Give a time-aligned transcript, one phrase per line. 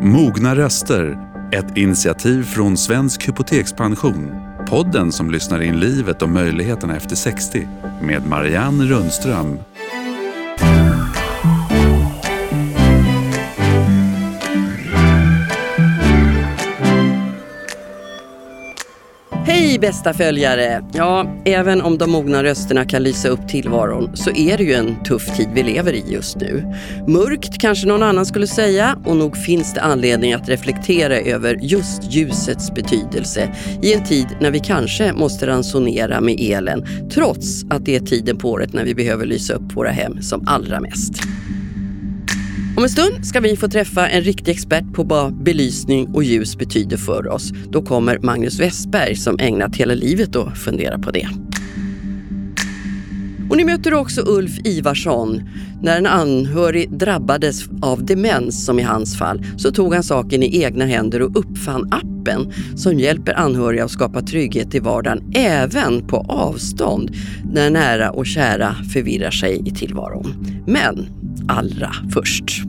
[0.00, 1.18] Mogna röster,
[1.52, 4.30] ett initiativ från Svensk Hypotekspension.
[4.68, 7.68] Podden som lyssnar in livet och möjligheterna efter 60
[8.02, 9.58] med Marianne Rundström.
[19.50, 20.84] Hej bästa följare!
[20.92, 25.02] Ja, även om de mogna rösterna kan lysa upp tillvaron så är det ju en
[25.02, 26.74] tuff tid vi lever i just nu.
[27.06, 32.12] Mörkt kanske någon annan skulle säga och nog finns det anledning att reflektera över just
[32.12, 37.96] ljusets betydelse i en tid när vi kanske måste ransonera med elen trots att det
[37.96, 41.12] är tiden på året när vi behöver lysa upp våra hem som allra mest.
[42.78, 46.56] Om en stund ska vi få träffa en riktig expert på vad belysning och ljus
[46.56, 47.50] betyder för oss.
[47.70, 51.28] Då kommer Magnus Westberg som ägnat hela livet att fundera på det.
[53.50, 55.42] Och ni möter också Ulf Ivarsson.
[55.82, 60.62] När en anhörig drabbades av demens, som i hans fall, så tog han saken i
[60.62, 66.16] egna händer och uppfann appen som hjälper anhöriga att skapa trygghet i vardagen även på
[66.16, 67.10] avstånd
[67.52, 70.34] när nära och kära förvirrar sig i tillvaron.
[70.66, 71.17] Men
[71.48, 72.62] allra först.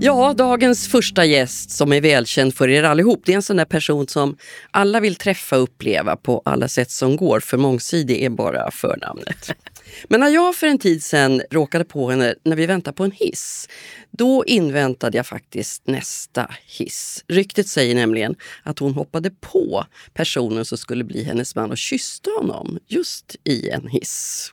[0.00, 3.64] Ja, dagens första gäst som är välkänd för er allihop, det är en sån där
[3.64, 4.36] person som
[4.70, 9.50] alla vill träffa och uppleva på alla sätt som går, för mångsidig är bara förnamnet.
[10.08, 13.10] Men när jag för en tid sedan råkade på henne när vi väntade på en
[13.10, 13.68] hiss,
[14.10, 17.24] då inväntade jag faktiskt nästa hiss.
[17.28, 22.30] Ryktet säger nämligen att hon hoppade på personen som skulle bli hennes man och kysste
[22.30, 24.52] honom just i en hiss.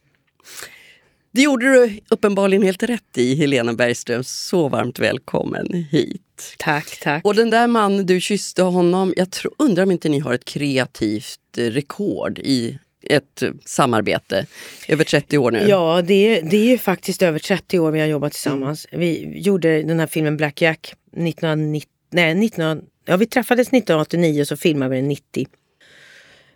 [1.32, 4.24] Det gjorde du uppenbarligen helt rätt i, Helena Bergström.
[4.24, 6.56] Så varmt välkommen hit.
[6.58, 7.26] Tack, tack.
[7.26, 10.46] Och den där mannen du kysste honom, jag tror, undrar om inte ni har ett
[10.46, 14.46] kreativt rekord i ett samarbete
[14.88, 15.66] över 30 år nu?
[15.68, 18.88] Ja, det är, det är faktiskt över 30 år vi har jobbat tillsammans.
[18.92, 19.00] Mm.
[19.00, 24.48] Vi gjorde den här filmen Black Jack 1990, nej, 19, ja, vi träffades 1989 och
[24.48, 25.48] så filmade vi den 90.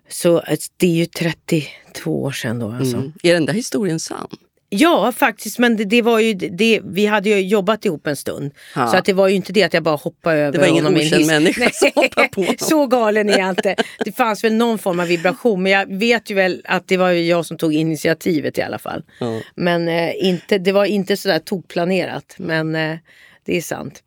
[0.10, 0.44] Så
[0.78, 2.97] det är ju 32 år sedan då alltså.
[2.97, 3.14] Mm.
[3.24, 4.28] Är den där historien sann?
[4.72, 8.52] Ja faktiskt men det, det, var ju det, vi hade ju jobbat ihop en stund.
[8.75, 8.88] Ja.
[8.88, 10.88] Så att det var ju inte det att jag bara hoppade över Det var ingen
[10.88, 12.56] okänd människa som hoppade på honom.
[12.59, 13.75] Så galen är jag inte.
[14.06, 17.09] Det fanns väl någon form av vibration men jag vet ju väl att det var
[17.09, 19.03] jag som tog initiativet i alla fall.
[19.19, 19.42] Ja.
[19.56, 22.98] Men eh, inte, det var inte sådär tokplanerat men eh,
[23.46, 24.03] det är sant.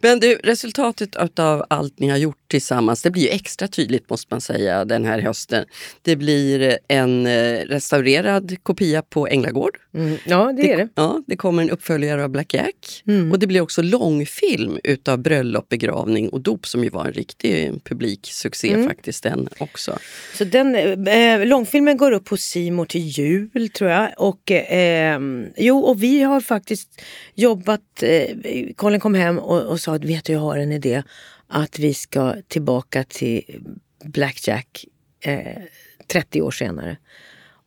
[0.00, 4.26] Men du, resultatet av allt ni har gjort tillsammans, det blir ju extra tydligt måste
[4.30, 5.64] man säga den här hösten.
[6.02, 9.78] Det blir en eh, restaurerad kopia på Änglagård.
[9.94, 10.16] Mm.
[10.24, 10.88] Ja, det, det är det.
[10.94, 13.02] Ja, det kommer en uppföljare av Black Jack.
[13.06, 13.32] Mm.
[13.32, 17.84] Och det blir också långfilm utav bröllop, begravning och dop som ju var en riktig
[17.84, 18.88] publiksuccé mm.
[18.88, 19.98] faktiskt den också.
[20.34, 20.74] Så den,
[21.06, 24.08] eh, långfilmen går upp på Simor till jul tror jag.
[24.16, 25.20] Och, eh,
[25.56, 27.02] jo, och vi har faktiskt
[27.34, 28.28] jobbat, eh,
[28.76, 31.02] Colin kom hem och, och sa att vet du, jag har en idé
[31.48, 33.62] att vi ska tillbaka till
[34.04, 34.84] Blackjack
[35.20, 35.62] eh,
[36.06, 36.96] 30 år senare.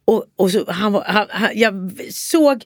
[0.06, 2.64] Och, och så han, var, han, han, jag såg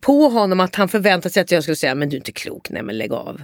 [0.00, 2.70] på honom att han förväntade sig att jag skulle säga men du är inte klok,
[2.70, 3.42] nej men lägg av.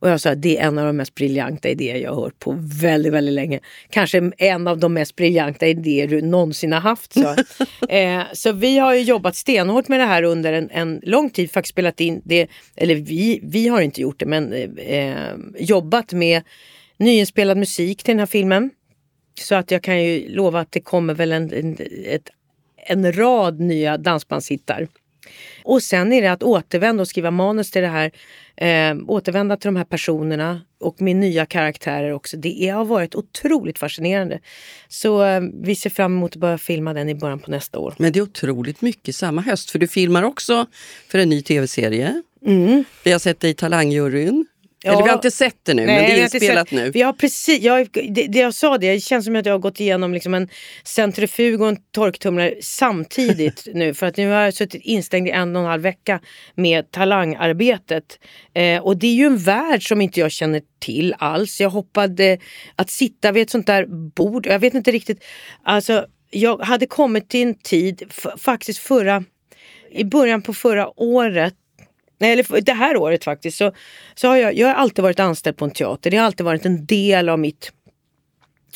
[0.00, 2.38] Och jag sa att det är en av de mest briljanta idéer jag har hört
[2.38, 3.60] på väldigt, väldigt länge.
[3.90, 7.12] Kanske en av de mest briljanta idéer du någonsin har haft.
[7.12, 7.36] Så,
[7.88, 11.50] eh, så vi har jobbat stenhårt med det här under en, en lång tid.
[11.50, 16.42] Faktiskt spelat in det, eller vi, vi har inte gjort det, men eh, jobbat med
[16.96, 18.70] nyinspelad musik till den här filmen.
[19.40, 22.30] Så att jag kan ju lova att det kommer väl en, en, ett,
[22.76, 24.88] en rad nya dansbandshittar.
[25.64, 28.10] Och sen är det att återvända och skriva manus till det här.
[28.56, 32.36] Eh, återvända till de här personerna och med nya karaktärer också.
[32.36, 34.40] Det har varit otroligt fascinerande.
[34.88, 37.94] Så eh, vi ser fram emot att börja filma den i början på nästa år.
[37.98, 40.66] Men det är otroligt mycket samma höst för du filmar också
[41.08, 42.22] för en ny tv-serie.
[42.46, 42.84] Mm.
[43.04, 44.46] Vi har sett dig i Talangjuryn.
[44.82, 44.92] Ja.
[44.92, 46.90] Eller vi har inte sett det nu, Nej, men det är inspelat nu.
[46.90, 49.58] Vi har precis, jag, det, det, jag sa det, det känns som att jag har
[49.58, 50.48] gått igenom liksom en
[50.84, 53.94] centrifug och en torktumlare samtidigt nu.
[53.94, 56.20] För att nu har jag suttit instängd i en och en halv vecka
[56.54, 58.18] med talangarbetet.
[58.54, 61.60] Eh, och det är ju en värld som inte jag känner till alls.
[61.60, 62.38] Jag hoppade
[62.76, 65.24] att sitta vid ett sånt där bord, jag vet inte riktigt.
[65.62, 69.24] Alltså, jag hade kommit till en tid, faktiskt förra
[69.90, 71.54] i början på förra året
[72.20, 73.72] eller det här året faktiskt, så,
[74.14, 76.10] så har jag, jag har alltid varit anställd på en teater.
[76.10, 77.72] Det har alltid varit en del av mitt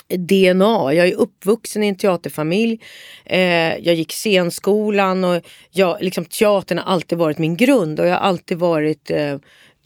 [0.08, 0.94] DNA.
[0.94, 2.80] Jag är uppvuxen i en teaterfamilj.
[3.24, 8.12] Eh, jag gick scenskolan och jag, liksom, teatern har alltid varit min grund och jag
[8.12, 9.38] har alltid varit eh,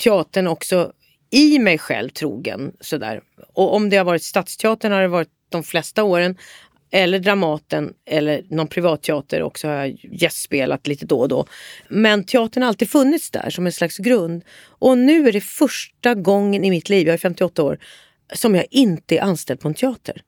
[0.03, 0.93] teatern också
[1.31, 2.73] i mig själv trogen.
[2.81, 3.21] Sådär.
[3.53, 6.37] Och om det har varit Stadsteatern har det varit de flesta åren
[6.91, 11.47] eller Dramaten eller någon privatteater också har jag gästspelat lite då och då.
[11.89, 14.45] Men teatern har alltid funnits där som en slags grund.
[14.65, 17.79] Och nu är det första gången i mitt liv, jag är 58 år,
[18.33, 20.23] som jag inte är anställd på en teater.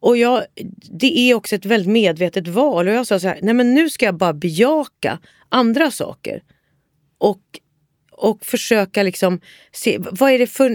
[0.00, 0.44] Och jag,
[0.90, 2.88] det är också ett väldigt medvetet val.
[2.88, 5.18] Och jag sa så här, nej men nu ska jag bara bejaka
[5.48, 6.42] andra saker.
[7.18, 7.40] Och
[8.16, 9.40] och försöka liksom
[9.72, 10.70] se vad är det för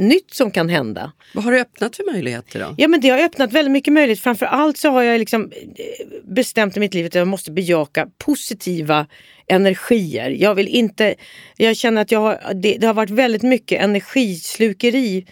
[0.00, 1.12] nytt som kan hända.
[1.34, 2.74] Vad har det öppnat för möjligheter då?
[2.78, 4.22] Ja men det har öppnat väldigt mycket möjligheter.
[4.22, 9.06] Framförallt så har jag liksom eh, bestämt i mitt liv att jag måste bejaka positiva
[9.46, 10.30] energier.
[10.30, 11.14] Jag vill inte,
[11.56, 15.26] jag känner att jag har, det, det har varit väldigt mycket energislukeri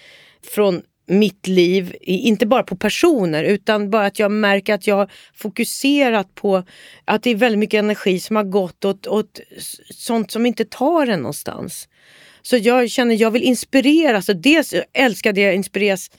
[0.55, 5.10] från mitt liv, inte bara på personer utan bara att jag märker att jag har
[5.34, 6.64] fokuserat på
[7.04, 9.40] att det är väldigt mycket energi som har gått åt, åt
[9.90, 11.88] sånt som inte tar en någonstans.
[12.43, 16.10] Så jag känner jag vill inspireras och dels älskar det jag inspireras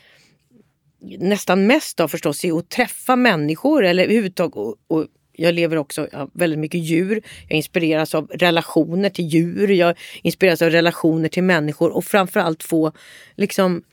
[1.19, 6.07] nästan mest av förstås är att träffa människor eller överhuvudtaget och, och jag lever också
[6.11, 7.21] jag väldigt mycket djur.
[7.49, 9.67] Jag inspireras av relationer till djur.
[9.67, 12.91] Jag inspireras av relationer till människor och framförallt få
[13.35, 13.83] liksom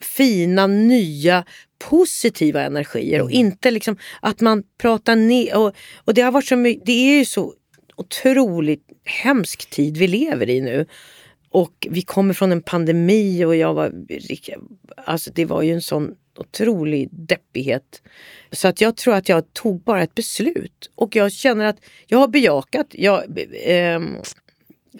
[0.00, 1.44] fina, nya,
[1.78, 3.46] positiva energier och mm.
[3.46, 5.56] inte liksom att man pratar ner.
[5.56, 5.74] Och,
[6.04, 7.54] och det har varit så mycket, det är ju så
[7.96, 10.86] otroligt hemsk tid vi lever i nu.
[11.50, 13.92] Och vi kommer från en pandemi och jag var,
[15.04, 18.02] alltså det var ju en sån otrolig deppighet.
[18.52, 22.18] Så att jag tror att jag tog bara ett beslut och jag känner att jag
[22.18, 22.86] har bejakat.
[22.90, 24.00] Jag, eh,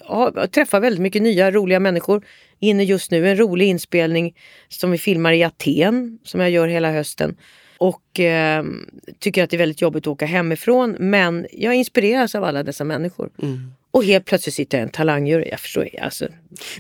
[0.09, 2.25] jag träffar väldigt mycket nya roliga människor
[2.61, 4.35] inne just nu en rolig inspelning
[4.69, 7.37] som vi filmar i Aten, som jag gör hela hösten.
[7.79, 8.65] Och eh,
[9.19, 10.97] tycker att det är väldigt jobbigt att åka hemifrån.
[10.99, 13.31] Men jag inspireras av alla dessa människor.
[13.43, 13.73] Mm.
[13.91, 15.49] Och helt plötsligt sitter jag i en talangjury.
[15.51, 16.29] Jag förstår alltså,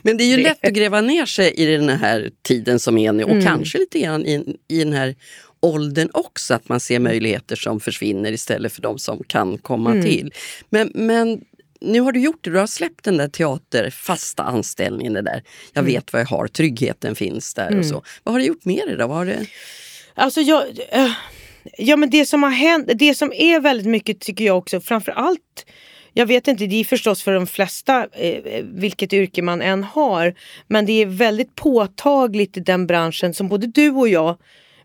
[0.02, 0.42] Men det är ju det...
[0.42, 3.44] lätt att gräva ner sig i den här tiden som är nu och mm.
[3.44, 5.14] kanske lite grann i, i den här
[5.60, 10.02] åldern också, att man ser möjligheter som försvinner istället för de som kan komma mm.
[10.02, 10.32] till.
[10.68, 11.40] Men, men
[11.80, 15.12] nu har du gjort det, du har släppt den där teater, fasta anställningen.
[15.12, 15.42] Det där.
[15.72, 15.92] Jag mm.
[15.92, 17.78] vet vad jag har, tryggheten finns där mm.
[17.78, 18.02] och så.
[18.22, 19.06] Vad har du gjort med det då?
[19.06, 19.46] Vad har det...
[20.14, 20.64] Alltså jag...
[20.90, 21.10] Äh,
[21.78, 25.64] ja men det som har hänt, det som är väldigt mycket tycker jag också, framförallt
[26.12, 30.34] jag vet inte, det är förstås för de flesta eh, vilket yrke man än har.
[30.66, 34.36] Men det är väldigt påtagligt i den branschen som både du och jag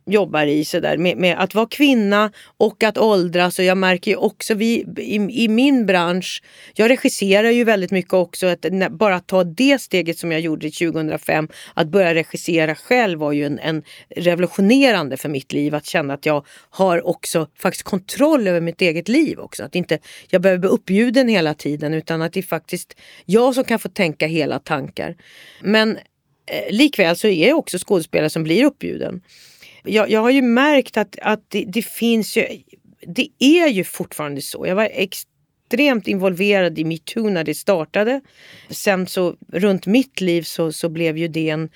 [0.05, 3.59] jobbar i sådär med, med att vara kvinna och att åldras.
[3.59, 6.43] Och jag märker ju också vi, i, i min bransch,
[6.75, 10.69] jag regisserar ju väldigt mycket också, att bara att ta det steget som jag gjorde
[10.69, 13.83] 2005, att börja regissera själv var ju en, en
[14.15, 19.07] revolutionerande för mitt liv, att känna att jag har också faktiskt kontroll över mitt eget
[19.07, 22.97] liv också, att inte jag behöver bli uppbjuden hela tiden utan att det är faktiskt
[23.25, 25.15] jag som kan få tänka hela tankar.
[25.61, 25.97] Men
[26.45, 29.21] eh, likväl så är jag också skådespelare som blir uppbjuden
[29.83, 32.47] jag, jag har ju märkt att, att det, det, finns ju,
[33.07, 34.67] det är ju fortfarande så.
[34.67, 38.21] Jag var extremt involverad i metoo när det startade.
[38.69, 41.69] Sen så runt mitt liv så, så blev ju det en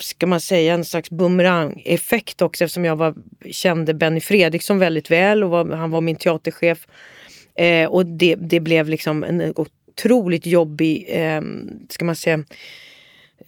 [0.00, 3.14] ska man säga, en slags bumerang-effekt också eftersom jag var,
[3.50, 6.86] kände Benny Fredriksson väldigt väl och var, han var min teaterchef.
[7.54, 11.42] Eh, och det, det blev liksom en otroligt jobbig, eh,
[11.88, 12.44] ska man säga,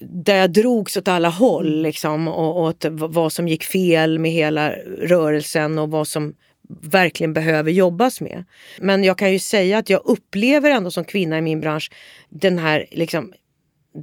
[0.01, 1.83] där jag drogs åt alla håll mm.
[1.83, 6.35] liksom, och, och vad som gick fel med hela rörelsen och vad som
[6.83, 8.45] verkligen behöver jobbas med.
[8.81, 11.91] Men jag kan ju säga att jag upplever ändå som kvinna i min bransch
[12.29, 13.33] den här liksom,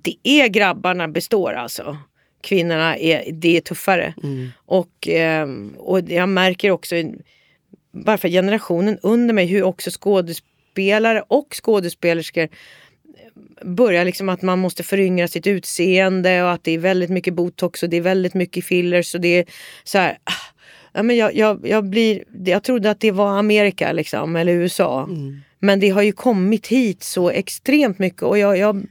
[0.03, 1.97] det är grabbarna består alltså.
[2.41, 4.13] Kvinnorna är, det är tuffare.
[4.23, 4.49] Mm.
[4.65, 6.95] Och, eh, och jag märker också,
[7.91, 12.49] bara för generationen under mig, hur också skådespelare och skådespelerskor
[13.63, 17.83] börjar liksom att man måste föryngra sitt utseende och att det är väldigt mycket botox
[17.83, 19.45] och det är väldigt mycket fillers och det är
[19.83, 20.55] så här, ah,
[20.95, 25.03] Ja, men jag, jag, jag, blir, jag trodde att det var Amerika liksom, eller USA.
[25.03, 25.41] Mm.
[25.59, 28.85] Men det har ju kommit hit så extremt mycket och jag, jag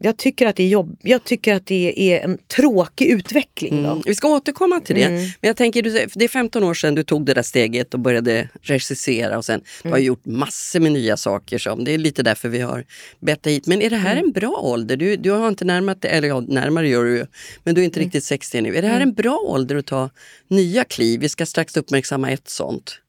[0.00, 0.96] jag tycker att det är jobb.
[1.02, 3.78] Jag tycker att det är en tråkig utveckling.
[3.78, 4.02] Mm.
[4.04, 5.02] Vi ska återkomma till det.
[5.02, 5.20] Mm.
[5.20, 5.82] Men jag tänker,
[6.18, 9.60] det är 15 år sedan du tog det där steget och började regissera och sen
[9.82, 10.06] du har mm.
[10.06, 11.58] gjort massor med nya saker.
[11.58, 12.84] Som, det är lite därför vi har
[13.20, 13.66] bett dig hit.
[13.66, 14.24] Men är det här mm.
[14.24, 14.96] en bra ålder?
[14.96, 17.26] Du, du har inte närmat dig, eller ja, närmare gör du ju,
[17.64, 18.06] men du är inte mm.
[18.06, 18.76] riktigt 60 nu.
[18.76, 20.10] Är det här en bra ålder att ta
[20.48, 21.20] nya kliv?
[21.20, 23.00] Vi ska strax uppmärksamma ett sånt.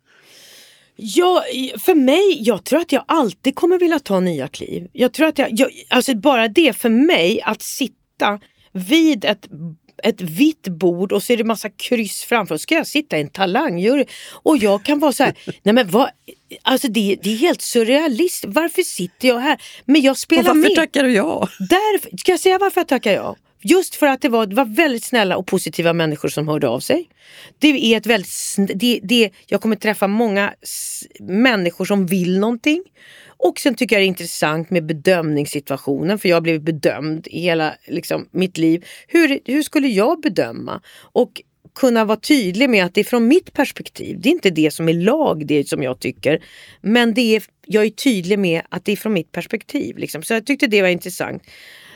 [1.02, 1.44] Ja,
[1.78, 4.88] för mig, jag tror att jag alltid kommer vilja ta nya kliv.
[4.94, 8.40] Jag tror att jag, jag alltså bara det för mig att sitta
[8.72, 9.48] vid ett
[10.04, 12.58] ett vitt bord och så är det massa kryss framför.
[12.58, 16.10] Ska jag sitta i en talangjury och jag kan vara så här, nej men vad,
[16.62, 18.56] alltså det, det är helt surrealistiskt.
[18.56, 19.62] Varför sitter jag här?
[19.86, 20.76] Men jag spelar och varför med.
[20.76, 21.50] tackar du ja?
[21.60, 23.36] Därför, ska jag säga varför jag tackar ja?
[23.62, 26.80] Just för att det var, det var väldigt snälla och positiva människor som hörde av
[26.80, 27.10] sig.
[27.60, 30.54] Det är ett väldigt, det, det, jag kommer träffa många
[31.20, 32.84] människor som vill någonting.
[33.38, 37.42] Och sen tycker jag det är intressant med bedömningssituationen för jag har blivit bedömd i
[37.42, 38.86] hela liksom, mitt liv.
[39.08, 40.82] Hur, hur skulle jag bedöma?
[40.98, 41.42] Och
[41.76, 44.22] kunna vara tydlig med att det är från mitt perspektiv.
[44.22, 46.44] Det är inte det som är lag, det som jag tycker.
[46.82, 49.98] Men det är, jag är tydlig med att det är från mitt perspektiv.
[49.98, 50.24] Liksom.
[50.24, 51.44] Så jag tyckte det var intressant.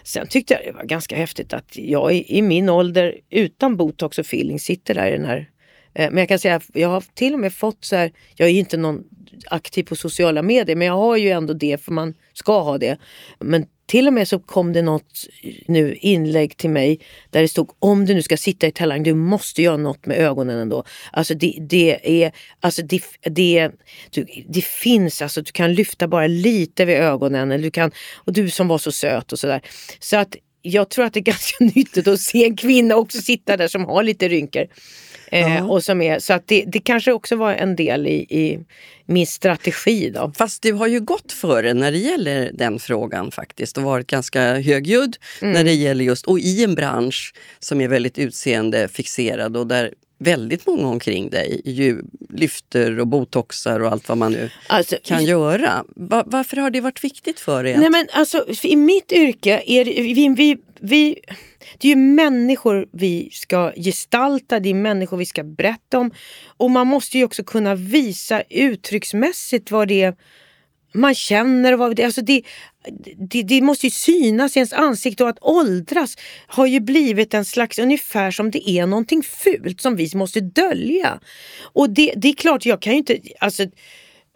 [0.03, 4.19] Sen tyckte jag det var ganska häftigt att jag i, i min ålder utan botox
[4.19, 5.49] och feeling sitter där i den här
[5.93, 8.49] eh, men jag kan säga att jag har till och med fått så här, jag
[8.49, 9.03] är inte någon
[9.47, 12.97] aktiv på sociala medier men jag har ju ändå det för man ska ha det.
[13.39, 15.25] Men till och med så kom det något
[15.67, 19.13] nu inlägg till mig där det stod om du nu ska sitta i Talang, du
[19.13, 20.83] måste göra något med ögonen ändå.
[21.11, 23.71] Alltså det, det är, alltså det, det,
[24.09, 27.51] du, det finns, alltså du kan lyfta bara lite vid ögonen.
[27.51, 29.61] Eller du kan, och du som var så söt och sådär.
[29.99, 33.57] Så att jag tror att det är ganska nyttigt att se en kvinna också sitta
[33.57, 34.67] där som har lite rynkor.
[35.33, 38.59] Eh, och som är, så att det, det kanske också var en del i, i
[39.05, 40.09] min strategi.
[40.09, 40.31] Då.
[40.35, 44.55] Fast du har ju gått före när det gäller den frågan faktiskt och varit ganska
[44.55, 45.53] högljudd mm.
[45.53, 50.67] när det gäller just, och i en bransch som är väldigt utseendefixerad och där väldigt
[50.67, 55.83] många omkring dig ju lyfter och botoxar och allt vad man nu alltså, kan göra.
[55.95, 57.77] Va, varför har det varit viktigt för dig?
[57.77, 61.19] Nej men alltså i mitt yrke är det, vi, vi, vi,
[61.77, 66.11] det är ju människor vi ska gestalta, det är människor vi ska berätta om.
[66.57, 70.15] Och man måste ju också kunna visa uttrycksmässigt vad det är
[70.93, 71.73] man känner.
[71.73, 72.41] Vad alltså det,
[73.29, 76.15] det, det, måste ju synas i ens ansikte och att åldras
[76.47, 81.19] har ju blivit en slags ungefär som det är någonting fult som vi måste dölja.
[81.61, 83.63] Och det, det är klart, jag kan ju inte, alltså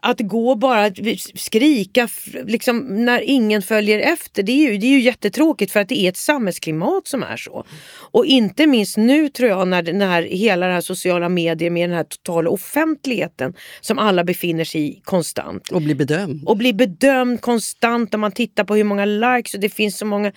[0.08, 0.92] att gå bara
[1.36, 2.08] skrika
[2.46, 6.00] liksom, när ingen följer efter, det är, ju, det är ju jättetråkigt för att det
[6.00, 7.66] är ett samhällsklimat som är så.
[8.12, 11.98] Och inte minst nu tror jag när, när hela det här sociala medier med den
[11.98, 15.72] här totala offentligheten som alla befinner sig i konstant.
[15.72, 16.44] Och blir bedömd.
[16.46, 20.06] Och blir bedömd konstant om man tittar på hur många likes och det finns så
[20.06, 20.32] många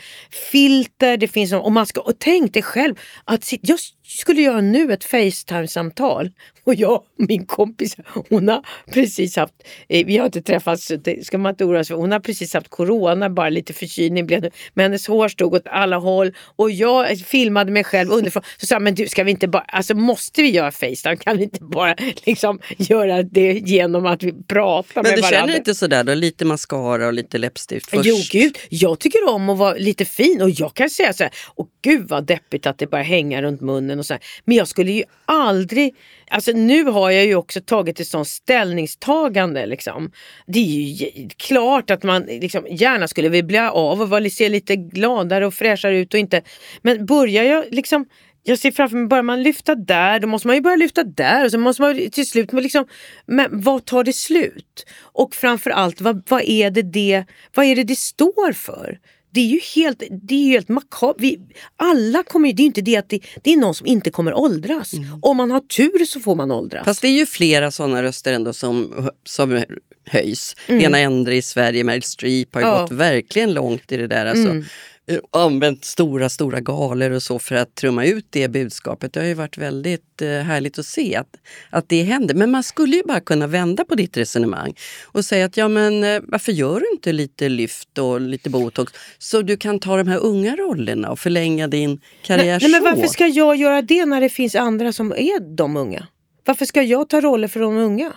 [0.52, 1.16] filter.
[1.16, 3.78] Det finns, och, man ska, och tänk dig själv att jag
[4.10, 6.30] skulle göra nu ett Facetime-samtal
[6.64, 7.96] och jag min kompis,
[8.28, 9.54] hon har precis haft,
[9.88, 12.54] eh, vi har inte träffats, det ska man inte oroa sig för, hon har precis
[12.54, 14.50] haft corona, bara lite förkylning blev det.
[14.74, 18.42] Men hennes hår stod åt alla håll och jag filmade mig själv underifrån.
[18.56, 21.16] Så sa men du ska vi inte bara, alltså måste vi göra Facetime?
[21.16, 25.20] Kan vi inte bara liksom göra det genom att vi pratar men med varandra?
[25.20, 28.04] Men du känner inte sådär då, lite mascara och lite läppstift först?
[28.04, 31.32] Jo gud, jag tycker om att vara lite fin och jag kan säga så här,
[31.54, 34.18] och gud vad deppigt att det bara hänga runt munnen och så.
[34.44, 35.94] Men jag skulle ju aldrig
[36.32, 39.66] Alltså nu har jag ju också tagit ett sånt ställningstagande.
[39.66, 40.12] Liksom.
[40.46, 44.76] Det är ju klart att man liksom gärna skulle vilja bli av och se lite
[44.76, 46.42] gladare och fräschare ut och inte.
[46.82, 48.06] Men börjar jag liksom
[48.42, 51.44] jag ser framför mig, börjar man lyfta där, då måste man ju börja lyfta där
[51.44, 52.86] och så måste man till slut, men liksom,
[53.26, 54.86] men vad tar det slut?
[55.00, 58.98] Och framförallt, vad, vad, är det det, vad är det det står för?
[59.30, 61.38] Det är ju helt, det är helt makabert.
[61.76, 64.92] Alla kommer det är inte det att det, det, är någon som inte kommer åldras.
[64.92, 65.18] Mm.
[65.22, 66.84] Om man har tur så får man åldras.
[66.84, 69.64] Fast det är ju flera sådana röster ändå som, som
[70.06, 70.56] höjs.
[70.66, 70.82] Mm.
[70.82, 72.80] Lena Endre i Sverige, Meryl Streep har ju ja.
[72.80, 74.26] gått verkligen långt i det där.
[74.26, 74.48] Alltså.
[74.48, 74.64] Mm.
[75.06, 79.12] Eh, använt stora, stora galor och så för att trumma ut det budskapet.
[79.12, 81.36] Det har ju varit väldigt eh, härligt att se att,
[81.70, 82.34] att det händer.
[82.34, 86.04] Men man skulle ju bara kunna vända på ditt resonemang och säga att ja men
[86.04, 90.08] eh, varför gör du inte lite lyft och lite botox så du kan ta de
[90.08, 94.06] här unga rollerna och förlänga din karriär nej, nej, men Varför ska jag göra det
[94.06, 96.06] när det finns andra som är de unga?
[96.44, 98.12] Varför ska jag ta roller för de unga?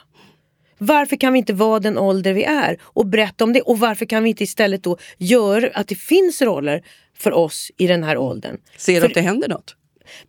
[0.86, 3.62] Varför kan vi inte vara den ålder vi är och berätta om det?
[3.62, 6.84] Och varför kan vi inte istället då göra att det finns roller
[7.18, 8.58] för oss i den här åldern?
[8.78, 9.76] Ser du att det händer något?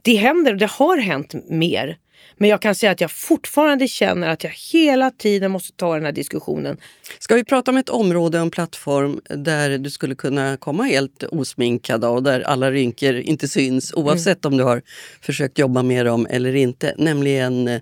[0.02, 1.98] Det händer och det har hänt mer.
[2.36, 6.04] Men jag kan säga att jag fortfarande känner att jag hela tiden måste ta den
[6.04, 6.76] här diskussionen.
[7.18, 12.04] Ska vi prata om ett område, en plattform där du skulle kunna komma helt osminkad
[12.04, 14.52] och där alla rynkor inte syns oavsett mm.
[14.54, 14.82] om du har
[15.20, 16.94] försökt jobba med dem eller inte.
[16.98, 17.80] Nämligen eh,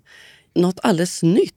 [0.55, 1.55] något alldeles nytt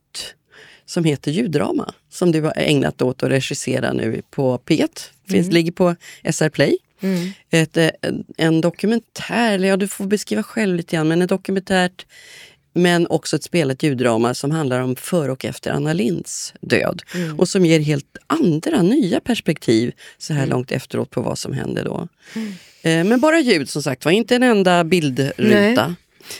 [0.85, 4.89] som heter Ljuddrama som du har ägnat åt att regissera nu på P1.
[5.27, 5.53] Finns, mm.
[5.53, 5.95] Ligger på
[6.31, 6.77] SR Play.
[7.01, 7.31] Mm.
[7.49, 7.89] Ett, eh,
[8.37, 12.05] en dokumentär, eller ja, du får beskriva själv lite grann, men ett dokumentärt
[12.77, 17.01] men också ett spelat ljuddrama som handlar om före och efter Anna Linds död.
[17.15, 17.39] Mm.
[17.39, 20.49] Och som ger helt andra, nya perspektiv så här mm.
[20.49, 22.07] långt efteråt på vad som hände då.
[22.35, 22.53] Mm.
[22.81, 25.87] Eh, men bara ljud som sagt var, inte en enda bildruta.
[25.87, 25.95] Nej.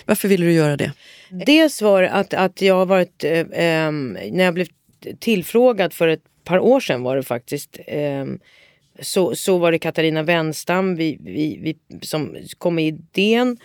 [0.06, 0.92] Varför ville du göra det?
[1.32, 1.44] Mm.
[1.46, 4.68] Dels var det att, att jag har varit, eh, ehm, när jag blev
[5.20, 7.80] tillfrågad för ett par år sedan var det faktiskt.
[7.88, 8.26] Eh,
[9.00, 13.58] så, så var det Katarina Wenstam vi, vi, vi, som kom med idén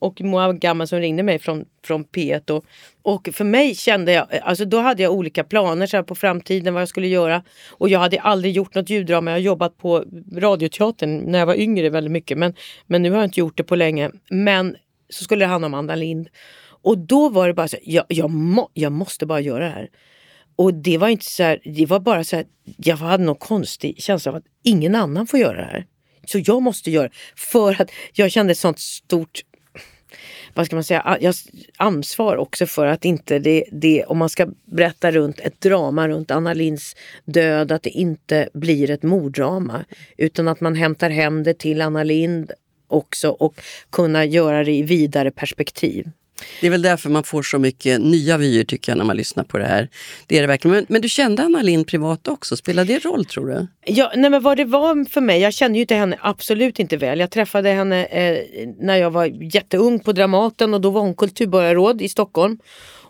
[0.00, 2.50] och Moa Gamma som ringde mig från, från P1.
[2.50, 2.64] Och,
[3.02, 6.74] och för mig kände jag, alltså då hade jag olika planer så här, på framtiden
[6.74, 7.42] vad jag skulle göra.
[7.70, 9.30] Och jag hade aldrig gjort något ljuddrama.
[9.30, 10.04] Jag har jobbat på
[10.36, 12.38] Radioteatern när jag var yngre väldigt mycket.
[12.38, 12.54] Men,
[12.86, 14.10] men nu har jag inte gjort det på länge.
[14.30, 14.76] Men
[15.08, 16.28] så skulle det handla om Anna Lind.
[16.82, 19.70] Och då var det bara så här, jag, jag, må, jag måste bara göra det
[19.70, 19.88] här.
[20.56, 22.46] Och det var inte så här, det var bara så här,
[22.76, 25.86] jag hade någon konstig känsla av att ingen annan får göra det här.
[26.26, 27.14] Så jag måste göra det.
[27.36, 29.42] För att jag kände ett sånt stort
[30.54, 31.18] vad ska man säga,
[31.76, 36.30] ansvar också för att inte det, det, om man ska berätta runt ett drama runt
[36.30, 39.84] Anna Linds död, att det inte blir ett morddrama.
[40.16, 42.52] Utan att man hämtar hem det till Anna Lind
[42.88, 43.60] också och
[43.92, 46.10] kunna göra det i vidare perspektiv.
[46.60, 49.44] Det är väl därför man får så mycket nya vyer tycker jag när man lyssnar
[49.44, 49.88] på det här.
[50.26, 50.76] Det är det verkligen.
[50.76, 53.66] Men, men du kände Anna Lind privat också, spelade det roll tror du?
[53.84, 56.96] Ja, nej men vad det var för mig, jag kände ju inte henne absolut inte
[56.96, 57.20] väl.
[57.20, 58.38] Jag träffade henne eh,
[58.80, 62.58] när jag var jätteung på Dramaten och då var hon kulturborgarråd i Stockholm.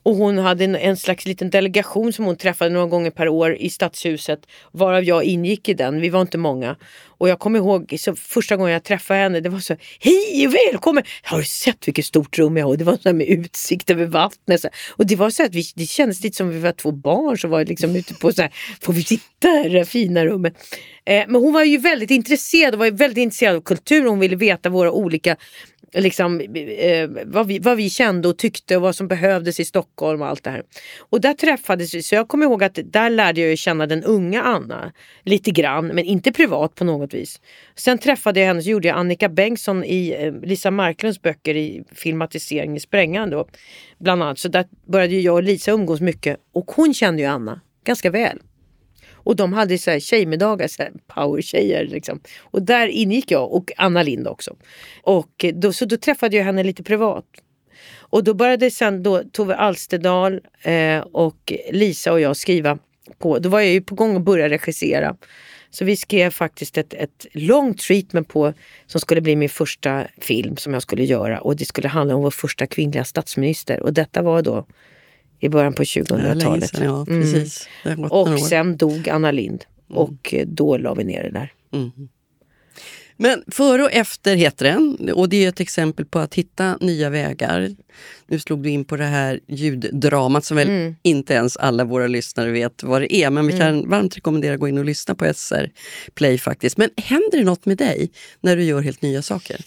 [0.02, 3.56] Och hon hade en, en, slags liten delegation som hon träffade några gånger per år
[3.56, 4.40] i Stadshuset.
[4.72, 6.00] Varav jag ingick i den.
[6.00, 6.76] Vi var inte många.
[7.18, 10.54] Och jag kommer ihåg så första gången jag träffade henne, det var så Hej och
[10.54, 11.04] välkommen!
[11.22, 12.76] Har du sett vilket stort rum jag har?
[12.76, 14.60] Det var så med utsikt över vattnet.
[14.60, 14.68] Så.
[14.90, 17.50] Och det var så att vi, det kändes lite som vi var två barn som
[17.50, 20.54] var liksom ute på så här, får vi titta i det här fina rummet?
[21.04, 24.04] Eh, men hon var ju väldigt intresserad och var väldigt intresserad av kultur.
[24.04, 25.36] Hon ville veta våra olika
[25.92, 30.22] liksom, eh, vad, vi, vad vi kände och tyckte och vad som behövdes i Stockholm
[30.22, 30.62] och allt det här.
[30.98, 34.42] Och där träffades vi, så jag kommer ihåg att där lärde jag känna den unga
[34.42, 34.92] Anna
[35.24, 37.40] lite grann, men inte privat på något vis.
[37.74, 41.84] Sen träffade jag henne, så gjorde jag Annika Bengtsson i eh, Lisa Marklunds böcker i
[41.92, 43.30] filmatisering i sprängaren.
[43.30, 43.48] då,
[43.98, 44.38] bland annat.
[44.38, 48.38] Så där började jag och Lisa umgås mycket och hon kände ju Anna ganska väl.
[49.12, 51.84] Och de hade så här tjejmiddagar, så här powertjejer.
[51.84, 52.20] Liksom.
[52.42, 54.56] Och där ingick jag och Anna Lind också.
[55.02, 57.24] Och då, så då träffade jag henne lite privat.
[58.10, 62.78] Och då började sen då Tove Alsterdal eh, och Lisa och jag skriva
[63.18, 63.38] på.
[63.38, 65.16] Då var jag ju på gång att börja regissera.
[65.70, 68.52] Så vi skrev faktiskt ett, ett långt treatment på
[68.86, 72.22] som skulle bli min första film som jag skulle göra och det skulle handla om
[72.22, 74.66] vår första kvinnliga statsminister och detta var då
[75.40, 76.70] i början på 2000-talet.
[76.82, 77.68] Ja, precis.
[77.84, 78.04] Mm.
[78.04, 79.98] Och sen dog Anna Lind mm.
[79.98, 80.54] och mm.
[80.54, 81.52] då la vi ner det där.
[81.72, 82.08] Mm.
[83.20, 87.10] Men före och efter heter den och det är ett exempel på att hitta nya
[87.10, 87.70] vägar.
[88.26, 90.96] Nu slog du in på det här ljuddramat som väl mm.
[91.02, 93.30] inte ens alla våra lyssnare vet vad det är.
[93.30, 93.90] Men vi kan mm.
[93.90, 95.70] varmt rekommendera att gå in och lyssna på SR
[96.14, 96.76] Play faktiskt.
[96.76, 99.60] Men händer det något med dig när du gör helt nya saker?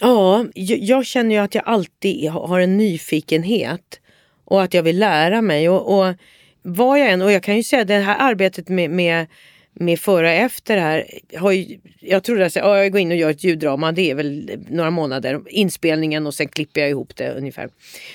[0.00, 4.00] Ja, jag känner ju att jag alltid har en nyfikenhet
[4.44, 5.68] och att jag vill lära mig.
[5.68, 6.14] Och, och
[6.62, 9.26] vad jag än, och jag kan ju säga det här arbetet med, med
[9.80, 11.06] med före och efter det här.
[11.38, 14.14] Har ju, jag trodde att ja, jag går in och gör ett ljuddrama, det är
[14.14, 15.40] väl några månader.
[15.46, 17.68] Inspelningen och sen klipper jag ihop det ungefär.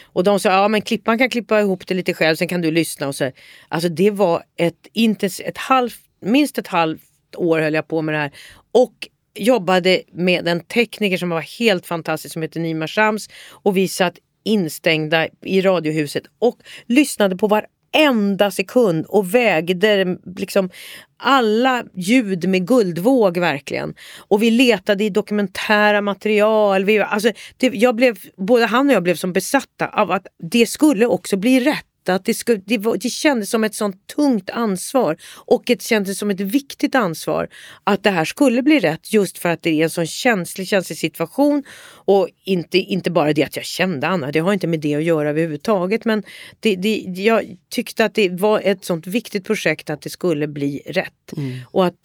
[0.03, 2.71] Och de sa, ja men klippan kan klippa ihop det lite själv, sen kan du
[2.71, 3.31] lyssna och så.
[3.67, 7.01] Alltså det var ett, intens, ett halvt, minst ett halvt
[7.35, 8.31] år höll jag på med det här.
[8.71, 13.29] Och jobbade med en tekniker som var helt fantastisk som heter Nima Shams.
[13.49, 17.47] Och vi satt instängda i Radiohuset och lyssnade på
[17.93, 20.69] varenda sekund och vägde liksom
[21.17, 23.93] alla ljud med guldvåg verkligen.
[24.17, 26.85] Och vi letade i dokumentära material.
[26.85, 30.65] Vi, alltså, det, jag blev, både han och jag blev som besatta av att det
[30.65, 34.49] skulle också bli rätt att det, skulle, det, var, det kändes som ett sånt tungt
[34.49, 37.47] ansvar och det kändes som ett viktigt ansvar
[37.83, 40.97] att det här skulle bli rätt just för att det är en sån känslig, känslig
[40.97, 41.63] situation.
[42.05, 45.03] Och inte, inte bara det att jag kände Anna, det har inte med det att
[45.03, 46.23] göra överhuvudtaget men
[46.59, 50.81] det, det, jag tyckte att det var ett sånt viktigt projekt att det skulle bli
[50.85, 51.33] rätt.
[51.37, 51.59] Mm.
[51.71, 51.95] Och att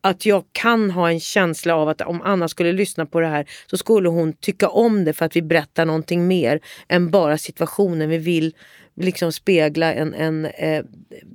[0.00, 3.46] att jag kan ha en känsla av att om Anna skulle lyssna på det här
[3.66, 8.08] så skulle hon tycka om det för att vi berättar någonting mer än bara situationen.
[8.08, 8.54] Vi vill
[9.00, 10.84] liksom spegla en, en eh,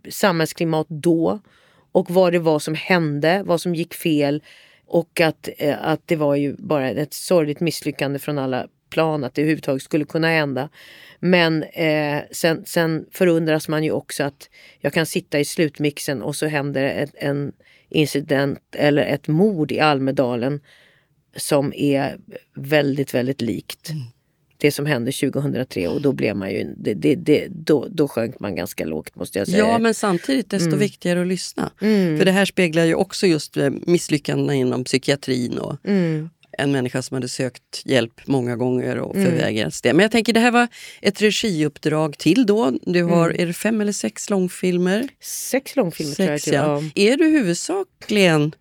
[0.10, 1.39] samhällsklimat då
[1.91, 4.43] och vad det var som hände, vad som gick fel
[4.88, 9.34] och att, eh, att det var ju bara ett sorgligt misslyckande från alla plan att
[9.34, 10.69] det överhuvudtaget skulle kunna hända.
[11.19, 14.49] Men eh, sen, sen förundras man ju också att
[14.80, 17.51] jag kan sitta i slutmixen och så händer ett, en
[17.89, 20.60] incident eller ett mord i Almedalen
[21.36, 22.17] som är
[22.56, 23.89] väldigt, väldigt likt.
[23.89, 24.14] Mm
[24.57, 28.39] det som hände 2003 och då blev man ju, det, det, det, då, då sjönk
[28.39, 29.57] man ganska lågt måste jag säga.
[29.57, 30.79] Ja men samtidigt desto mm.
[30.79, 31.71] viktigare att lyssna.
[31.81, 32.17] Mm.
[32.17, 36.29] För det här speglar ju också just eh, misslyckandena inom psykiatrin och mm.
[36.57, 39.31] en människa som hade sökt hjälp många gånger och mm.
[39.31, 39.93] förvägrats det.
[39.93, 40.67] Men jag tänker det här var
[41.01, 42.71] ett regiuppdrag till då.
[42.81, 43.41] Du har, mm.
[43.41, 45.07] är det fem eller sex långfilmer?
[45.21, 46.83] Sex långfilmer sex, tror jag.
[46.83, 46.89] Ja.
[46.95, 48.51] Är du huvudsakligen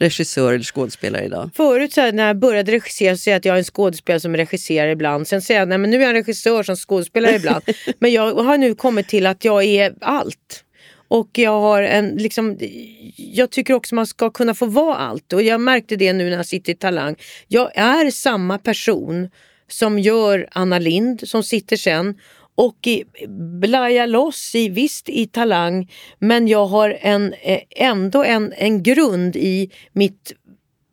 [0.00, 1.50] regissör eller skådespelare idag?
[1.54, 4.20] Förut så här, när jag började regissera så säger jag att jag är en skådespelare
[4.20, 5.28] som regisserar ibland.
[5.28, 7.62] Sen säger jag nej men nu är jag en regissör som skådespelare ibland.
[7.98, 10.64] men jag har nu kommit till att jag är allt.
[11.08, 12.58] Och jag har en, liksom,
[13.16, 15.32] jag tycker också man ska kunna få vara allt.
[15.32, 17.16] Och jag märkte det nu när jag sitter i Talang.
[17.48, 19.30] Jag är samma person
[19.68, 22.14] som gör Anna Lind som sitter sen
[22.54, 23.04] och i,
[23.60, 29.36] blaja loss i, visst i talang men jag har en, eh, ändå en, en grund
[29.36, 30.32] i mitt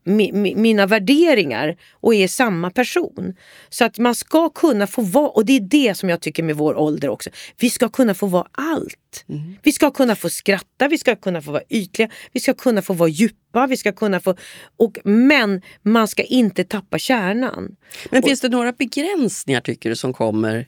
[0.07, 3.35] mi, mina värderingar och är samma person.
[3.69, 6.55] Så att man ska kunna få vara, och det är det som jag tycker med
[6.55, 7.29] vår ålder också.
[7.59, 9.25] Vi ska kunna få vara allt.
[9.29, 9.55] Mm.
[9.63, 12.93] Vi ska kunna få skratta, vi ska kunna få vara ytliga, vi ska kunna få
[12.93, 14.35] vara djupa, vi ska kunna få...
[14.77, 17.75] Och, men man ska inte tappa kärnan.
[18.11, 20.67] Men finns det några begränsningar tycker du som kommer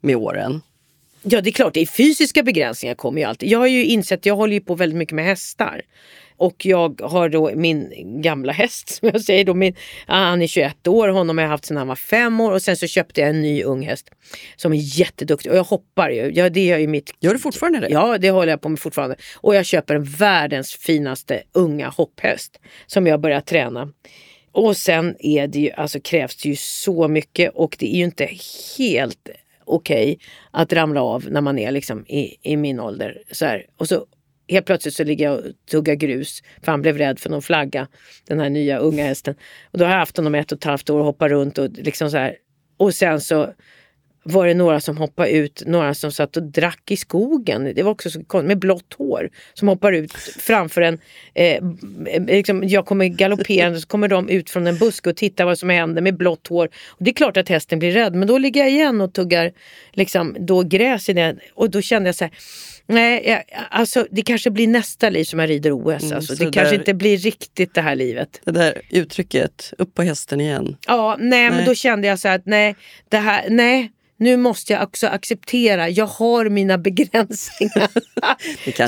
[0.00, 0.60] med åren?
[1.22, 3.48] Ja det är klart, det är fysiska begränsningar kommer ju alltid.
[3.48, 5.82] Jag har ju insett, jag håller ju på väldigt mycket med hästar.
[6.36, 9.74] Och jag har då min gamla häst som jag säger då, min,
[10.06, 12.76] han är 21 år, honom har jag haft sedan han var fem år och sen
[12.76, 14.10] så köpte jag en ny ung häst
[14.56, 16.32] som är jätteduktig och jag hoppar ju.
[16.34, 17.10] Ja, det är ju mitt...
[17.20, 17.88] Gör du fortfarande det?
[17.88, 19.16] Ja, det håller jag på med fortfarande.
[19.36, 23.92] Och jag köper en världens finaste unga hopphäst som jag börjar träna.
[24.52, 28.04] Och sen är det ju, alltså krävs det ju så mycket och det är ju
[28.04, 28.30] inte
[28.78, 29.28] helt
[29.68, 33.22] okej okay att ramla av när man är liksom i, i min ålder.
[33.32, 33.66] Så här.
[33.76, 34.06] Och så
[34.48, 37.88] helt plötsligt så ligger jag och tuggar grus för han blev rädd för någon flagga,
[38.26, 39.34] den här nya unga hästen.
[39.70, 41.70] Och då har jag haft honom ett och ett halvt år och hoppat runt och
[41.70, 42.36] liksom så här.
[42.76, 43.52] Och sen så
[44.32, 47.72] var det några som hoppade ut, några som satt och drack i skogen.
[47.74, 49.30] Det var också så konstigt, med blått hår.
[49.54, 50.98] Som hoppar ut framför en...
[51.34, 51.64] Eh,
[52.26, 55.70] liksom, jag kommer galopperande så kommer de ut från en buske och tittar vad som
[55.70, 56.68] händer med blått hår.
[56.86, 59.52] Och det är klart att hästen blir rädd men då ligger jag igen och tuggar
[59.92, 61.38] liksom, då gräs i den.
[61.54, 62.32] Och då kände jag så här
[62.90, 66.02] Nej, alltså det kanske blir nästa liv som jag rider OS.
[66.02, 66.34] Mm, alltså.
[66.34, 68.40] Det, det kanske inte blir riktigt det här livet.
[68.44, 70.76] Det där uttrycket, upp på hästen igen.
[70.86, 71.50] Ja, nej, nej.
[71.50, 72.76] men då kände jag så här att nej,
[73.08, 77.88] det här, nej, nu måste jag också acceptera, jag har mina begränsningar.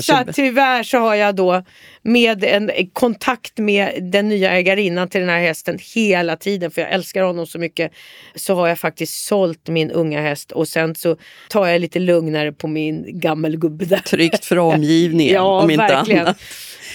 [0.03, 1.63] så att tyvärr så har jag då
[2.03, 6.91] med en kontakt med den nya ägarinnan till den här hästen hela tiden, för jag
[6.91, 7.93] älskar honom så mycket,
[8.35, 11.17] så har jag faktiskt sålt min unga häst och sen så
[11.49, 13.99] tar jag lite lugnare på min gammelgubbe där.
[13.99, 16.21] Tryggt för omgivningen ja, om inte verkligen.
[16.21, 16.37] annat.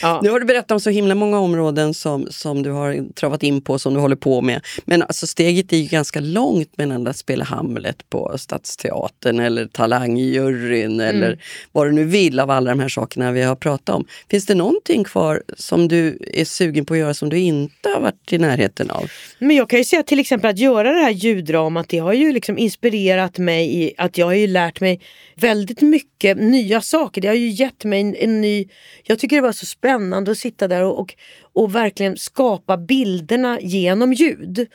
[0.05, 0.19] Ja.
[0.23, 3.61] Nu har du berättat om så himla många områden som, som du har travat in
[3.61, 4.61] på, som du håller på med.
[4.85, 10.99] Men alltså steget är ju ganska långt mellan att spela Hamlet på Stadsteatern eller Talangjuryn
[10.99, 11.15] mm.
[11.15, 11.39] eller
[11.71, 14.05] vad du nu vill av alla de här sakerna vi har pratat om.
[14.29, 18.01] Finns det någonting kvar som du är sugen på att göra som du inte har
[18.01, 19.11] varit i närheten av?
[19.39, 22.31] Men jag kan ju säga till exempel att göra det här ljuddramat, det har ju
[22.31, 25.01] liksom inspirerat mig i att jag har ju lärt mig
[25.35, 27.21] väldigt mycket nya saker.
[27.21, 28.67] Det har ju gett mig en, en ny...
[29.03, 31.15] Jag tycker det var så spännande spännande att sitta där och, och,
[31.53, 34.67] och verkligen skapa bilderna genom ljud.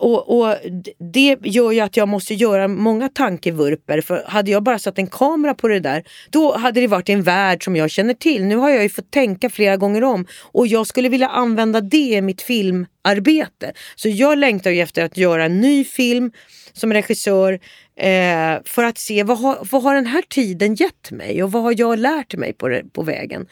[0.00, 0.56] Och, och,
[0.98, 4.00] Det gör ju att jag måste göra många tankevurper.
[4.00, 7.22] För hade jag bara satt en kamera på det där, då hade det varit en
[7.22, 8.44] värld som jag känner till.
[8.44, 11.96] Nu har jag ju fått tänka flera gånger om och jag skulle vilja använda det
[11.96, 13.72] i mitt filmarbete.
[13.96, 16.32] Så jag längtar ju efter att göra en ny film
[16.72, 17.52] som regissör
[17.96, 21.62] eh, för att se vad har, vad har den här tiden gett mig och vad
[21.62, 23.46] har jag lärt mig på, på vägen.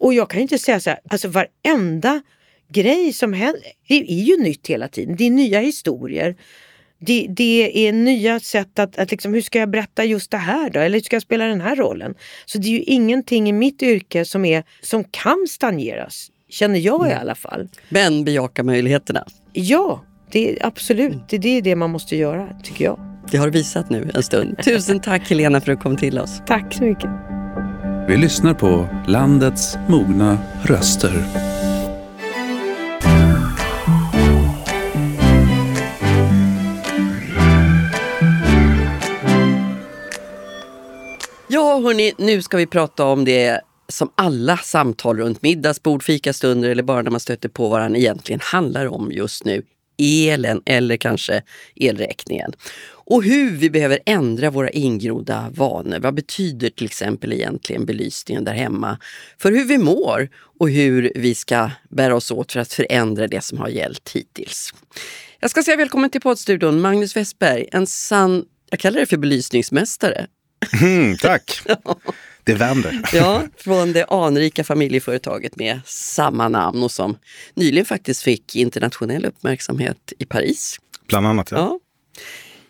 [0.00, 2.22] Och jag kan inte säga så här, alltså varenda
[2.72, 5.16] grej som händer det är ju nytt hela tiden.
[5.16, 6.36] Det är nya historier.
[7.00, 10.70] Det, det är nya sätt att, att liksom, hur ska jag berätta just det här
[10.70, 10.80] då?
[10.80, 12.14] Eller hur ska jag spela den här rollen?
[12.46, 16.30] Så det är ju ingenting i mitt yrke som, är, som kan stagneras.
[16.50, 17.12] Känner jag mm.
[17.12, 17.68] i alla fall.
[17.88, 19.24] Men bejaka möjligheterna.
[19.52, 21.12] Ja, det, absolut.
[21.12, 21.24] Mm.
[21.28, 23.00] Det, det är det man måste göra, tycker jag.
[23.30, 24.62] Det har du visat nu en stund.
[24.64, 26.42] Tusen tack Helena för att du kom till oss.
[26.46, 27.10] Tack så mycket.
[28.08, 31.24] Vi lyssnar på landets mogna röster.
[41.48, 46.82] Ja, hörni, nu ska vi prata om det som alla samtal runt middagsbord, fikastunder eller
[46.82, 49.62] bara när man stöter på varandra egentligen handlar om just nu.
[49.98, 51.42] Elen eller kanske
[51.74, 52.52] elräkningen.
[53.10, 55.98] Och hur vi behöver ändra våra ingrodda vanor.
[55.98, 58.98] Vad betyder till exempel egentligen belysningen där hemma
[59.38, 63.44] för hur vi mår och hur vi ska bära oss åt för att förändra det
[63.44, 64.74] som har gällt hittills.
[65.40, 70.26] Jag ska säga välkommen till poddstudion Magnus Westberg, en sann, jag kallar det för belysningsmästare.
[70.80, 71.62] Mm, tack!
[72.48, 73.00] Det vänder.
[73.12, 77.18] ja, från det anrika familjeföretaget med samma namn och som
[77.54, 80.78] nyligen faktiskt fick internationell uppmärksamhet i Paris.
[81.08, 81.56] Bland annat, ja.
[81.56, 81.78] ja.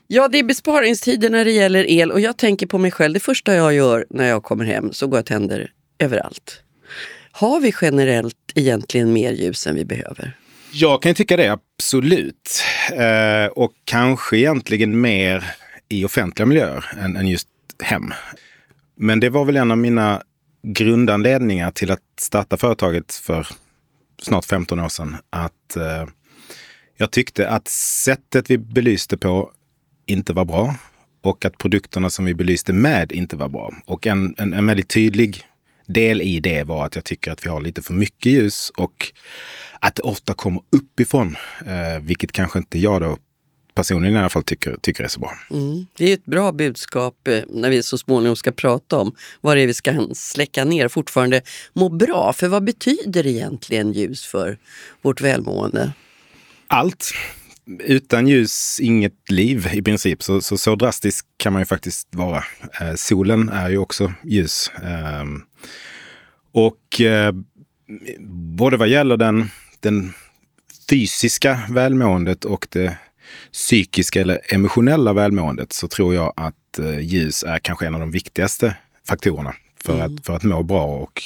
[0.07, 3.15] Ja, det är besparingstider när det gäller el och jag tänker på mig själv.
[3.15, 6.63] Det första jag gör när jag kommer hem så går jag tänder överallt.
[7.33, 10.37] Har vi generellt egentligen mer ljus än vi behöver?
[10.73, 12.63] Jag kan tycka det, absolut.
[12.93, 15.45] Eh, och kanske egentligen mer
[15.89, 17.49] i offentliga miljöer än, än just
[17.83, 18.13] hem.
[19.01, 20.23] Men det var väl en av mina
[20.63, 23.47] grundanledningar till att starta företaget för
[24.23, 25.17] snart 15 år sedan.
[25.31, 26.07] Att eh,
[26.97, 29.53] jag tyckte att sättet vi belyste på
[30.07, 30.75] inte var bra
[31.23, 33.75] och att produkterna som vi belyste med inte var bra.
[33.87, 35.43] Och en, en, en väldigt tydlig
[35.87, 39.13] del i det var att jag tycker att vi har lite för mycket ljus och
[39.81, 43.19] att det ofta kommer uppifrån, eh, vilket kanske inte jag då
[43.79, 45.39] personligen i alla fall tycker, tycker är så bra.
[45.51, 45.87] Mm.
[45.97, 49.63] Det är ett bra budskap eh, när vi så småningom ska prata om vad det
[49.63, 52.33] är vi ska släcka ner fortfarande må bra.
[52.33, 54.59] För vad betyder egentligen ljus för
[55.03, 55.93] vårt välmående?
[56.67, 57.13] Allt.
[57.81, 60.23] Utan ljus, inget liv i princip.
[60.23, 62.45] Så, så, så drastisk kan man ju faktiskt vara.
[62.81, 64.71] Eh, solen är ju också ljus.
[64.83, 65.25] Eh,
[66.53, 67.33] och eh,
[68.55, 70.13] både vad gäller den, den
[70.91, 72.99] fysiska välmåendet och det
[73.53, 78.11] psykiska eller emotionella välmåendet så tror jag att eh, ljus är kanske en av de
[78.11, 78.77] viktigaste
[79.09, 80.15] faktorerna för, mm.
[80.15, 81.23] att, för att må bra och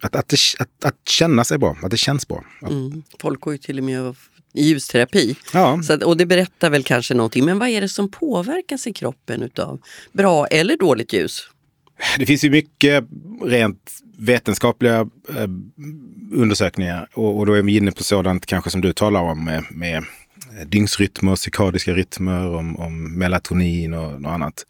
[0.00, 2.44] att, att, det, att, att känna sig bra, att det känns bra.
[2.62, 3.02] Mm.
[3.20, 4.14] Folk går ju till och med
[4.54, 5.36] i ljusterapi.
[5.52, 5.82] Ja.
[5.82, 7.44] Så att, och det berättar väl kanske någonting.
[7.44, 9.80] Men vad är det som påverkas i kroppen utav
[10.12, 11.48] bra eller dåligt ljus?
[12.18, 13.04] Det finns ju mycket
[13.44, 15.48] rent vetenskapliga eh,
[16.32, 19.64] undersökningar och, och, då är vi inne på sådant kanske som du talar om med,
[19.70, 20.04] med
[20.58, 24.66] Eh, dygnsrytmer, cirkadiska rytmer, om, om melatonin och något annat.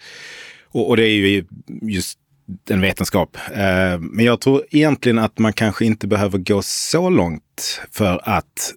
[0.69, 1.45] Och, och, det är ju
[1.83, 2.19] just
[2.71, 3.37] en vetenskap.
[3.53, 8.75] Eh, men jag tror egentligen att man kanske inte behöver gå så långt för att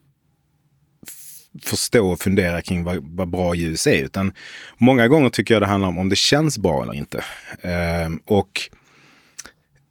[1.63, 4.03] förstå och fundera kring vad, vad, bra ljus är.
[4.03, 4.33] Utan
[4.77, 7.23] många gånger tycker jag det handlar om om det känns bra eller inte.
[7.61, 8.61] Eh, och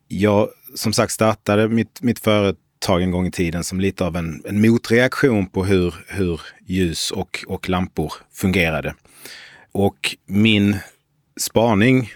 [0.09, 4.17] jag som sagt startade mitt, mitt företag tag en gång i tiden som lite av
[4.17, 8.95] en, en motreaktion på hur, hur ljus och, och lampor fungerade.
[9.73, 10.77] Och min
[11.41, 12.13] spaning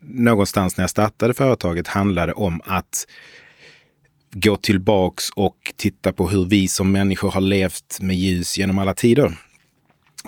[0.00, 3.06] någonstans när jag startade företaget handlade om att
[4.32, 8.94] gå tillbaks och titta på hur vi som människor har levt med ljus genom alla
[8.94, 9.38] tider.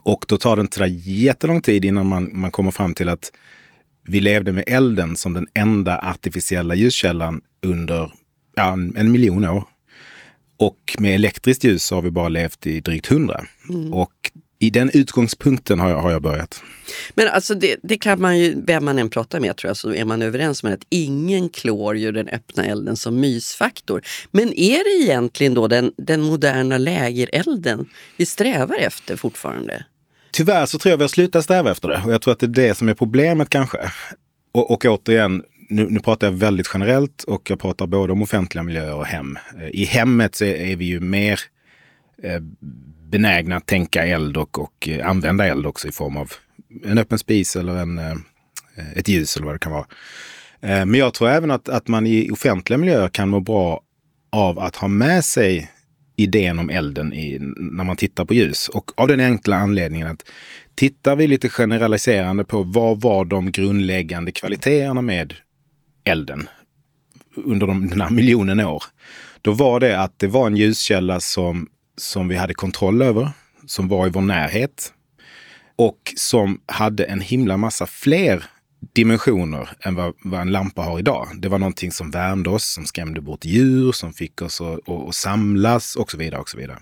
[0.03, 3.33] Och då tar det inte jättelång tid innan man, man kommer fram till att
[4.05, 8.13] vi levde med elden som den enda artificiella ljuskällan under
[8.59, 9.65] ja, en, en miljon år.
[10.57, 13.45] Och med elektriskt ljus så har vi bara levt i drygt hundra.
[13.69, 13.95] Mm.
[13.95, 16.63] Och i den utgångspunkten har jag, har jag börjat.
[17.15, 19.95] Men alltså det, det, kan man ju, vem man än pratar med tror jag, så
[19.95, 24.03] är man överens om att ingen klår ju den öppna elden som mysfaktor.
[24.31, 29.85] Men är det egentligen då den, den moderna lägerelden vi strävar efter fortfarande?
[30.31, 32.47] Tyvärr så tror jag vi har slutat sträva efter det och jag tror att det
[32.47, 33.79] är det som är problemet kanske.
[34.53, 38.63] Och, och återigen, nu, nu pratar jag väldigt generellt och jag pratar både om offentliga
[38.63, 39.39] miljöer och hem.
[39.61, 41.41] Eh, I hemmet så är, vi ju mer
[42.23, 42.41] eh,
[43.11, 46.33] benägna att tänka eld och, och eh, använda eld också i form av
[46.85, 48.01] en öppen spis eller en,
[48.95, 49.87] ett ljus eller vad det kan vara.
[50.61, 53.81] Men jag tror även att, att man i offentliga miljöer kan må bra
[54.33, 55.71] av att ha med sig
[56.17, 58.69] idén om elden i, när man tittar på ljus.
[58.69, 60.25] Och av den enkla anledningen att
[60.75, 65.35] tittar vi lite generaliserande på vad var de grundläggande kvaliteterna med
[66.09, 66.49] elden
[67.37, 68.83] under de, den här miljonen år.
[69.43, 73.31] Då var det att det var en ljuskälla som som vi hade kontroll över,
[73.67, 74.93] som var i vår närhet
[75.77, 78.45] och som hade en himla massa fler
[78.93, 81.29] dimensioner än vad, vad, en lampa har idag.
[81.39, 85.09] Det var någonting som värmde oss, som skrämde bort djur, som fick oss att, att,
[85.09, 86.41] att samlas och så vidare.
[86.41, 86.79] och så vidare.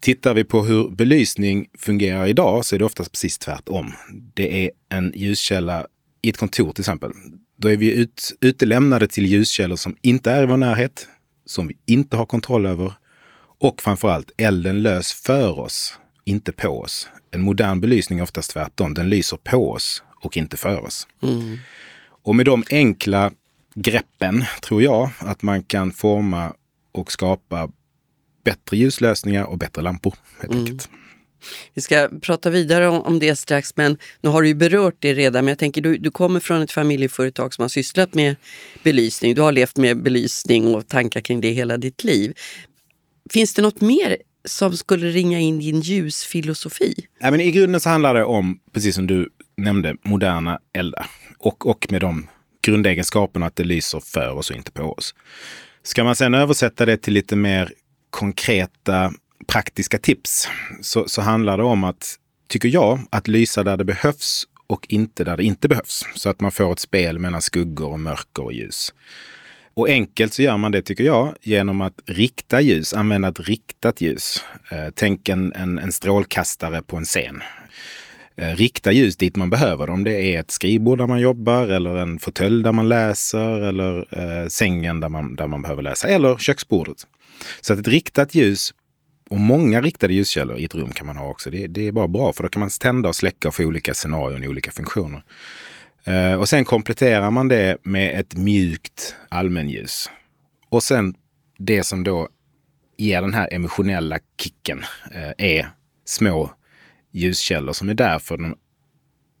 [0.00, 3.92] Tittar vi på hur belysning fungerar idag så är det oftast precis tvärtom.
[4.34, 5.86] Det är en ljuskälla
[6.22, 7.12] i ett kontor till exempel.
[7.60, 11.08] Då är vi ut, utelämnade till ljuskällor som inte är i vår närhet,
[11.46, 12.92] som vi inte har kontroll över
[13.58, 17.08] och framförallt, elden lös för oss, inte på oss.
[17.30, 18.94] En modern belysning är oftast tvärtom.
[18.94, 21.06] Den lyser på oss och inte för oss.
[21.22, 21.58] Mm.
[22.22, 23.32] Och med de enkla
[23.74, 26.52] greppen tror jag att man kan forma
[26.92, 27.70] och skapa
[28.44, 30.14] bättre ljuslösningar och bättre lampor.
[30.40, 30.64] Helt mm.
[30.64, 30.90] enkelt.
[31.74, 35.14] Vi ska prata vidare om, om det strax, men nu har du ju berört det
[35.14, 35.44] redan.
[35.44, 38.36] Men jag tänker, du, du kommer från ett familjeföretag som har sysslat med
[38.82, 39.34] belysning.
[39.34, 42.34] Du har levt med belysning och tankar kring det hela ditt liv.
[43.30, 46.94] Finns det något mer som skulle ringa in din ljusfilosofi?
[47.20, 51.06] Ja, men I grunden så handlar det om, precis som du nämnde, moderna eldar.
[51.38, 52.26] Och, och med de
[52.62, 55.14] grundegenskaperna att det lyser för oss och inte på oss.
[55.82, 57.72] Ska man sedan översätta det till lite mer
[58.10, 59.12] konkreta
[59.46, 60.48] praktiska tips
[60.80, 62.14] så, så handlar det om att,
[62.48, 66.04] tycker jag, att lysa där det behövs och inte där det inte behövs.
[66.14, 68.92] Så att man får ett spel mellan skuggor och mörker och ljus.
[69.74, 74.00] Och enkelt så gör man det tycker jag genom att rikta ljus, använda ett riktat
[74.00, 74.44] ljus.
[74.70, 77.42] Eh, tänk en, en, en strålkastare på en scen.
[78.36, 81.96] Eh, rikta ljus dit man behöver Om det är ett skrivbord där man jobbar eller
[81.96, 86.38] en fåtölj där man läser eller eh, sängen där man, där man behöver läsa eller
[86.38, 87.06] köksbordet.
[87.60, 88.74] Så att ett riktat ljus
[89.30, 91.50] och många riktade ljuskällor i ett rum kan man ha också.
[91.50, 93.94] Det, det är bara bra för då kan man tända och släcka och få olika
[93.94, 95.22] scenarion i olika funktioner.
[96.04, 100.10] Eh, och sen kompletterar man det med ett mjukt allmänljus.
[100.68, 101.14] Och sen
[101.58, 102.28] det som då
[102.96, 105.70] ger den här emotionella kicken eh, är
[106.04, 106.50] små
[107.12, 108.56] ljuskällor som är där för de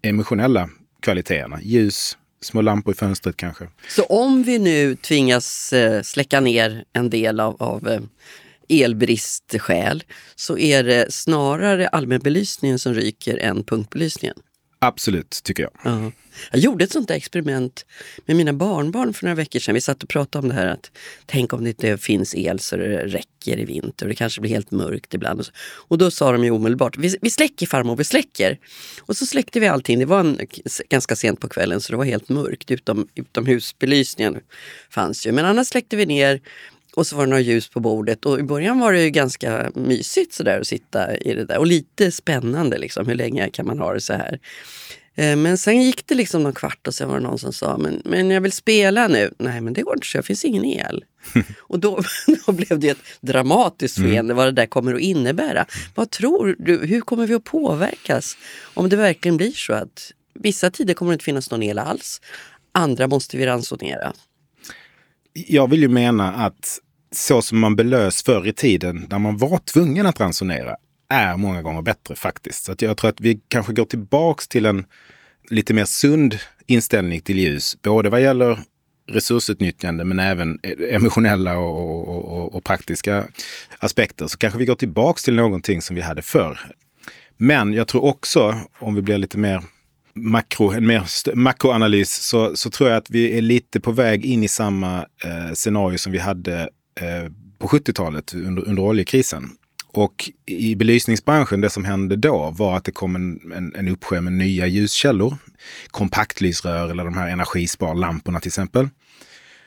[0.02, 0.68] emotionella
[1.00, 1.60] kvaliteterna.
[1.62, 3.68] Ljus, små lampor i fönstret kanske.
[3.88, 8.00] Så om vi nu tvingas eh, släcka ner en del av, av eh,
[8.68, 10.04] elbristskäl
[10.36, 14.36] så är det snarare allmänbelysningen som ryker än punktbelysningen?
[14.80, 15.72] Absolut, tycker jag.
[15.84, 16.12] Ja.
[16.50, 17.86] Jag gjorde ett sånt där experiment
[18.26, 19.74] med mina barnbarn för några veckor sedan.
[19.74, 20.90] Vi satt och pratade om det här att
[21.26, 24.50] tänk om det inte finns el så det räcker i vinter och det kanske blir
[24.50, 25.40] helt mörkt ibland.
[25.40, 25.52] Och, så.
[25.60, 28.58] och då sa de ju omedelbart, vi, vi släcker farmor, vi släcker.
[29.00, 29.98] Och så släckte vi allting.
[29.98, 30.40] Det var en,
[30.88, 32.70] ganska sent på kvällen så det var helt mörkt.
[32.70, 34.36] Utom, utomhusbelysningen
[34.90, 35.32] fanns ju.
[35.32, 36.40] Men annars släckte vi ner
[36.98, 39.70] och så var det några ljus på bordet och i början var det ju ganska
[39.74, 43.06] mysigt sådär att sitta i det där och lite spännande liksom.
[43.06, 44.38] Hur länge kan man ha det så här?
[45.14, 47.78] Eh, men sen gick det liksom någon kvart och sen var det någon som sa,
[47.78, 49.34] men, men jag vill spela nu.
[49.38, 51.04] Nej men det går inte så, det finns ingen el.
[51.58, 52.02] och då,
[52.46, 54.10] då blev det ett dramatiskt mm.
[54.10, 54.36] skeende mm.
[54.36, 55.66] vad det där kommer att innebära.
[55.94, 58.36] Vad tror du, hur kommer vi att påverkas
[58.74, 62.20] om det verkligen blir så att vissa tider kommer det inte finnas någon el alls,
[62.72, 64.12] andra måste vi ransonera?
[65.32, 66.80] Jag vill ju mena att
[67.10, 70.76] så som man belös förr i tiden, när man var tvungen att ransonera,
[71.08, 72.64] är många gånger bättre faktiskt.
[72.64, 74.86] Så att jag tror att vi kanske går tillbaks till en
[75.50, 78.58] lite mer sund inställning till ljus, både vad gäller
[79.08, 83.24] resursutnyttjande men även e-, emotionella och, och, och, och, praktiska
[83.78, 84.26] aspekter.
[84.26, 86.58] Så kanske vi går tillbaks till någonting som vi hade förr.
[87.36, 89.62] Men jag tror också, om vi blir lite mer
[90.14, 94.44] makro, en mer makroanalys, så, så tror jag att vi är lite på väg in
[94.44, 96.68] i samma eh, scenario som vi hade
[97.58, 99.50] på 70-talet under, under oljekrisen.
[99.86, 104.20] Och i belysningsbranschen, det som hände då var att det kom en, en, en uppsjö
[104.20, 105.36] med nya ljuskällor.
[105.86, 108.88] Kompaktlysrör eller de här energisparlamporna till exempel.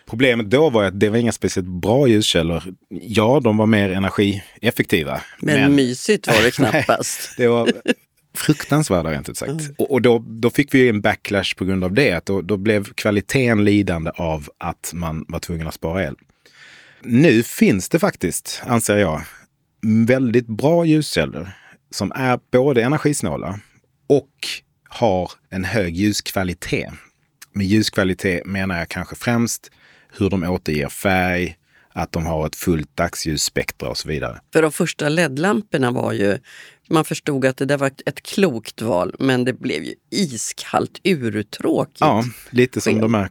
[0.09, 2.63] Problemet då var att det var inga speciellt bra ljuskällor.
[2.89, 5.21] Ja, de var mer energieffektiva.
[5.39, 5.75] Men, men...
[5.75, 7.33] mysigt var det knappast.
[7.37, 7.71] det var
[8.35, 9.51] fruktansvärda rent ut sagt.
[9.51, 9.75] Mm.
[9.77, 12.25] Och, och, då, då fick vi en backlash på grund av det.
[12.25, 16.15] Då, då blev kvaliteten lidande av att man var tvungen att spara el.
[17.03, 19.21] Nu finns det faktiskt, anser jag,
[20.07, 21.51] väldigt bra ljuskällor
[21.91, 23.59] som är både energisnåla
[24.07, 24.31] och
[24.89, 26.93] har en hög ljuskvalitet.
[27.53, 29.71] Med ljuskvalitet menar jag kanske främst
[30.17, 31.57] hur de återger färg,
[31.93, 34.41] att de har ett fullt dagsljusspektra och så vidare.
[34.53, 36.37] För de första LED-lamporna var ju,
[36.89, 40.99] man förstod att det där var ett, ett klokt val, men det blev ju iskallt
[41.03, 41.97] urtråkigt.
[41.99, 43.29] Ja, lite som de här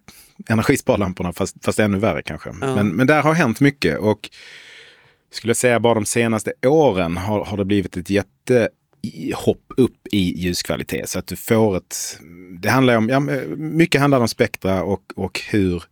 [0.49, 2.51] energisparlamporna fast, fast ännu värre kanske.
[2.61, 2.75] Ja.
[2.75, 4.31] Men, men där har hänt mycket och
[5.33, 11.09] skulle säga bara de senaste åren har, har det blivit ett jättehopp upp i ljuskvalitet.
[11.09, 12.19] Så att du får ett...
[12.61, 13.21] Det handlar om, ja,
[13.57, 15.83] mycket handlar om spektra och, och hur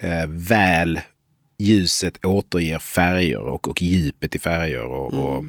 [0.00, 1.00] eh, väl
[1.58, 4.84] ljuset återger färger och, och djupet i färger.
[4.84, 5.24] Och, mm.
[5.24, 5.44] och,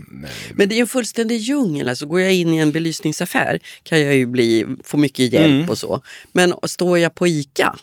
[0.53, 1.89] Men det är en fullständig djungel.
[1.89, 5.69] Alltså, går jag in i en belysningsaffär kan jag ju bli, få mycket hjälp mm.
[5.69, 6.01] och så.
[6.31, 7.75] Men står jag på ICA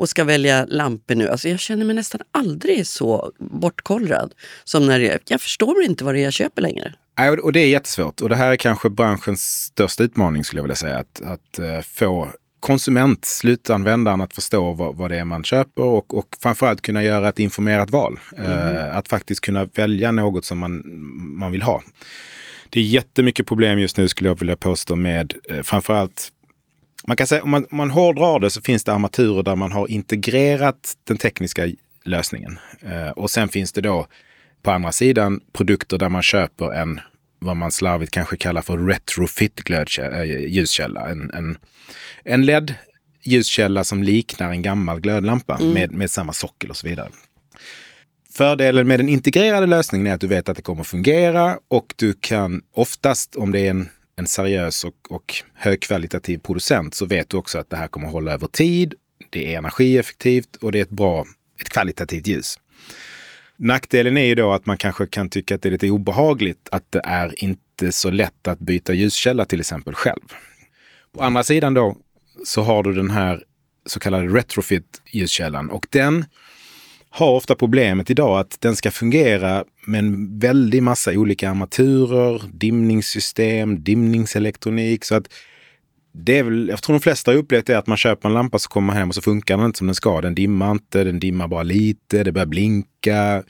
[0.00, 1.28] och ska välja lampor nu.
[1.28, 4.34] Alltså jag känner mig nästan aldrig så bortkollrad
[4.64, 6.94] som när jag, jag förstår inte vad det är jag köper längre.
[7.42, 8.20] Och det är jättesvårt.
[8.20, 10.98] Och det här är kanske branschens största utmaning skulle jag vilja säga.
[10.98, 12.28] Att, att uh, få
[12.60, 17.28] konsument, slutanvändaren, att förstå vad, vad det är man köper och, och framförallt kunna göra
[17.28, 18.18] ett informerat val.
[18.36, 18.50] Mm.
[18.50, 20.82] Uh, att faktiskt kunna välja något som man,
[21.38, 21.82] man vill ha.
[22.68, 26.32] Det är jättemycket problem just nu skulle jag vilja påstå med uh, framförallt
[27.06, 29.72] man kan säga om man, om man hårdrar det så finns det armaturer där man
[29.72, 31.68] har integrerat den tekniska
[32.04, 32.58] lösningen.
[32.82, 34.06] Eh, och sen finns det då
[34.62, 37.00] på andra sidan produkter där man köper en
[37.38, 41.08] vad man slarvigt kanske kallar för retrofit glödkälla, äh, ljuskälla.
[41.08, 41.58] En, en,
[42.24, 42.74] en LED
[43.22, 45.72] ljuskälla som liknar en gammal glödlampa mm.
[45.72, 47.08] med, med samma sockel och så vidare.
[48.32, 52.12] Fördelen med den integrerade lösningen är att du vet att det kommer fungera och du
[52.20, 53.88] kan oftast, om det är en
[54.20, 58.12] en seriös och, och högkvalitativ producent så vet du också att det här kommer att
[58.12, 58.94] hålla över tid.
[59.30, 61.26] Det är energieffektivt och det är ett bra,
[61.60, 62.58] ett kvalitativt ljus.
[63.56, 66.92] Nackdelen är ju då att man kanske kan tycka att det är lite obehagligt att
[66.92, 70.22] det är inte så lätt att byta ljuskälla till exempel själv.
[71.12, 71.96] På andra sidan då
[72.44, 73.44] så har du den här
[73.86, 76.24] så kallade retrofit ljuskällan och den
[77.10, 83.82] har ofta problemet idag att den ska fungera med en väldig massa olika armaturer, dimningssystem,
[83.82, 85.04] dimningselektronik.
[85.04, 85.24] Så att
[86.12, 88.58] det är väl, jag tror de flesta har upplevt det att man köper en lampa
[88.58, 90.20] så kommer man hem och så funkar den inte som den ska.
[90.20, 93.42] Den dimmar inte, den dimmar bara lite, det börjar blinka.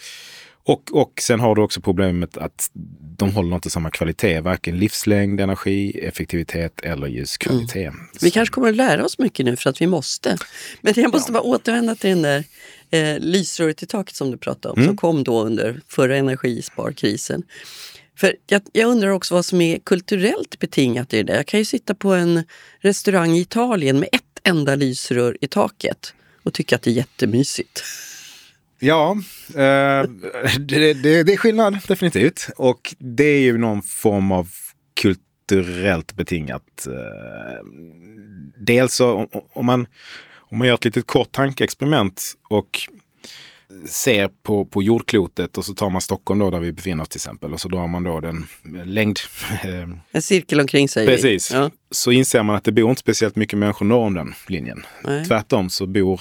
[0.64, 2.70] Och, och sen har du också problemet att
[3.16, 7.92] de håller inte samma kvalitet, varken livslängd, energi, effektivitet eller ljuskvalitet.
[7.92, 8.00] Mm.
[8.20, 10.36] Vi kanske kommer att lära oss mycket nu för att vi måste.
[10.80, 11.32] Men jag måste ja.
[11.32, 12.44] bara återvända till den där
[12.90, 14.88] eh, lysröret i taket som du pratade om, mm.
[14.88, 17.42] som kom då under förra energisparkrisen.
[18.16, 21.36] För jag, jag, undrar också vad som är kulturellt betingat i det.
[21.36, 22.44] Jag kan ju sitta på en
[22.80, 27.82] restaurang i Italien med ett enda lysrör i taket och tycka att det är jättemysigt.
[28.78, 29.16] Ja,
[29.48, 30.10] eh,
[30.58, 32.48] det, det, det, är skillnad definitivt.
[32.56, 34.48] Och det är ju någon form av
[35.00, 36.86] kulturellt betingat.
[36.86, 37.66] Eh,
[38.56, 39.86] dels så om man,
[40.50, 42.88] om man gör ett litet kort tankeexperiment och
[43.86, 47.18] ser på, på jordklotet och så tar man Stockholm då där vi befinner oss till
[47.18, 48.46] exempel och så drar man då den
[48.84, 49.18] längd...
[49.64, 51.06] Eh, en cirkel omkring sig.
[51.06, 51.50] Precis.
[51.52, 51.70] Ja.
[51.90, 54.86] Så inser man att det bor inte speciellt mycket människor norr om den linjen.
[55.04, 55.24] Nej.
[55.24, 56.20] Tvärtom så bor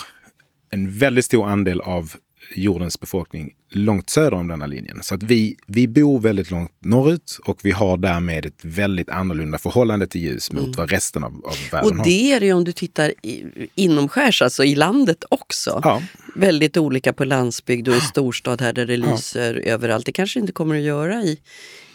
[0.70, 2.14] en väldigt stor andel av
[2.56, 5.00] jordens befolkning långt söder om denna linjen.
[5.04, 9.58] Så att vi, vi bor väldigt långt norrut och vi har därmed ett väldigt annorlunda
[9.58, 10.76] förhållande till ljus mot mm.
[10.78, 12.00] vad resten av, av världen har.
[12.00, 13.46] Och det är det om du tittar i,
[13.76, 15.82] inomskärs, alltså i landet också.
[15.84, 16.02] Ja.
[16.36, 19.72] Väldigt olika på landsbygd och i storstad här där det lyser ja.
[19.72, 20.06] överallt.
[20.06, 21.40] Det kanske inte kommer att göra i,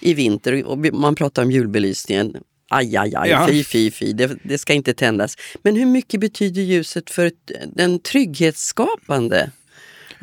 [0.01, 0.65] i vinter.
[0.65, 2.37] Och man pratar om julbelysningen.
[2.69, 3.47] Aj, aj, aj, ja.
[3.49, 5.37] fy, fy, fy, det, det, ska inte tändas.
[5.63, 7.33] Men hur mycket betyder ljuset för
[7.75, 9.51] den trygghetsskapande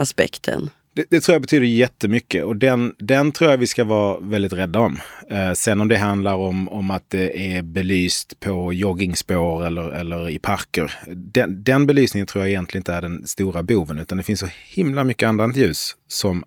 [0.01, 0.69] aspekten?
[0.93, 4.53] Det, det, tror jag betyder jättemycket och den, den tror jag vi ska vara väldigt
[4.53, 4.99] rädda om.
[5.29, 10.29] Eh, sen om det handlar om, om att det är belyst på joggingspår eller, eller
[10.29, 10.93] i parker.
[11.07, 14.47] Den, den belysningen tror jag egentligen inte är den stora boven utan det finns så
[14.65, 16.43] himla mycket annat ljus som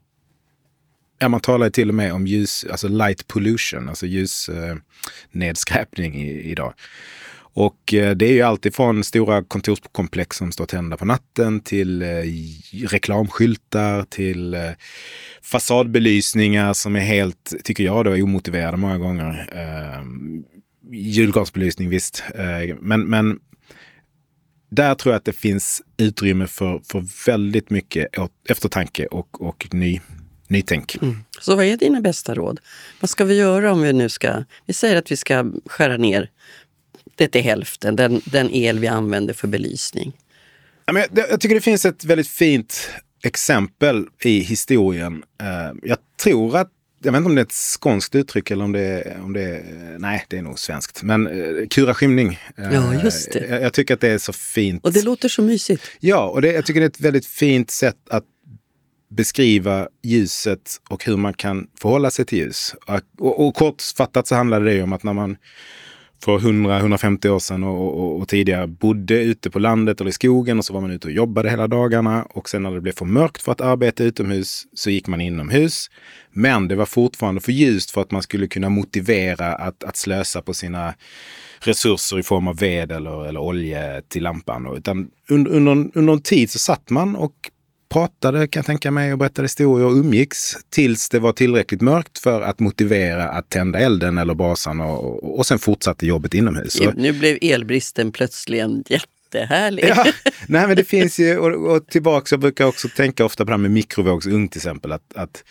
[1.18, 6.74] Ja, man talar till och med om ljus, alltså light pollution, alltså ljusnedskräpning eh, idag.
[7.54, 12.08] Och eh, det är ju alltifrån stora kontorskomplex som står tända på natten till eh,
[12.72, 14.70] reklamskyltar till eh,
[15.42, 19.48] fasadbelysningar som är helt, tycker jag då, omotiverade många gånger.
[19.52, 20.44] Ehm,
[20.92, 22.22] julgransbelysning visst,
[22.80, 23.38] men, men
[24.70, 28.08] där tror jag att det finns utrymme för, för väldigt mycket
[28.48, 30.00] eftertanke och, och ny,
[30.48, 30.96] nytänk.
[31.02, 31.16] Mm.
[31.40, 32.60] Så vad är dina bästa råd?
[33.00, 34.44] Vad ska vi göra om vi nu ska...
[34.66, 36.30] Vi säger att vi ska skära ner
[37.16, 40.12] det till hälften, den, den el vi använder för belysning.
[41.14, 42.90] jag, tycker det finns ett väldigt fint
[43.24, 45.22] exempel i historien.
[45.42, 46.70] Eh, jag tror att
[47.04, 49.42] jag vet inte om det är ett skånskt uttryck eller om det är, om det
[49.42, 51.02] är nej det är nog svenskt.
[51.02, 52.38] Men uh, kura skymning.
[52.56, 53.46] Ja, just det.
[53.48, 54.84] Jag, jag, tycker att det är så fint.
[54.84, 55.82] Och det låter så mysigt.
[56.00, 58.24] Ja, och det, jag tycker det är ett väldigt fint sätt att
[59.10, 62.74] beskriva ljuset och hur man kan förhålla sig till ljus.
[63.18, 65.36] Och, och kortfattat så handlar det om att när man
[66.24, 70.58] för 100-150 år sedan och, och, och, tidigare bodde ute på landet eller i skogen
[70.58, 72.26] och så var man ute och jobbade hela dagarna.
[72.30, 75.90] Och sen när det blev för mörkt för att arbeta utomhus så gick man inomhus.
[76.32, 80.42] Men det var fortfarande för ljust för att man skulle kunna motivera att, att slösa
[80.42, 80.94] på sina
[81.60, 84.76] resurser i form av ved eller, eller olja till lampan.
[84.76, 87.50] Utan under, under, under en tid så satt man och
[87.88, 92.18] pratade kan jag tänka mig och berättade historier och umgicks tills det var tillräckligt mörkt
[92.18, 96.80] för att motivera att tända elden eller brasan och, och sen fortsatte jobbet inomhus.
[96.96, 99.84] Nu blev elbristen plötsligen jättehärlig.
[99.88, 100.04] Ja,
[100.46, 103.52] nej men det finns ju, och, och tillbaka, jag brukar också tänka ofta på det
[103.52, 104.92] här med mikrovågsugn till exempel.
[104.92, 105.44] Att, att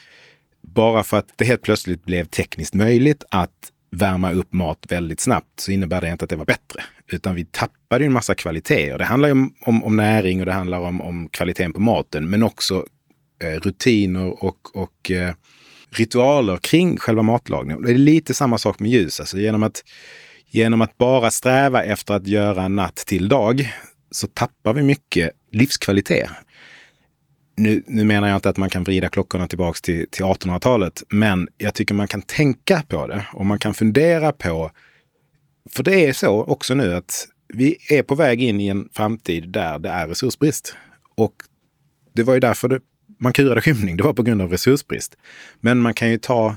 [0.61, 5.59] bara för att det helt plötsligt blev tekniskt möjligt att värma upp mat väldigt snabbt
[5.59, 6.83] så innebär det inte att det var bättre.
[7.13, 8.97] Utan vi tappade en massa kvaliteter.
[8.97, 12.29] Det handlar ju om, om, om, näring och det handlar om, om kvaliteten på maten,
[12.29, 12.85] men också
[13.43, 15.33] eh, rutiner och, och eh,
[15.89, 17.81] ritualer kring själva matlagningen.
[17.81, 19.19] Det är lite samma sak med ljus.
[19.19, 19.83] Alltså genom, att,
[20.47, 23.73] genom att bara sträva efter att göra natt till dag
[24.11, 26.29] så tappar vi mycket livskvalitet
[27.55, 31.47] nu, nu menar jag inte att man kan vrida klockorna tillbaks till, till 1800-talet, men
[31.57, 34.71] jag tycker man kan tänka på det och man kan fundera på,
[35.69, 39.49] för det är så också nu att vi är på väg in i en framtid
[39.49, 40.75] där det är resursbrist.
[41.15, 41.33] Och
[42.13, 42.79] det var ju därför det,
[43.19, 45.17] man kurade skymning, det var på grund av resursbrist.
[45.59, 46.55] Men man kan ju ta,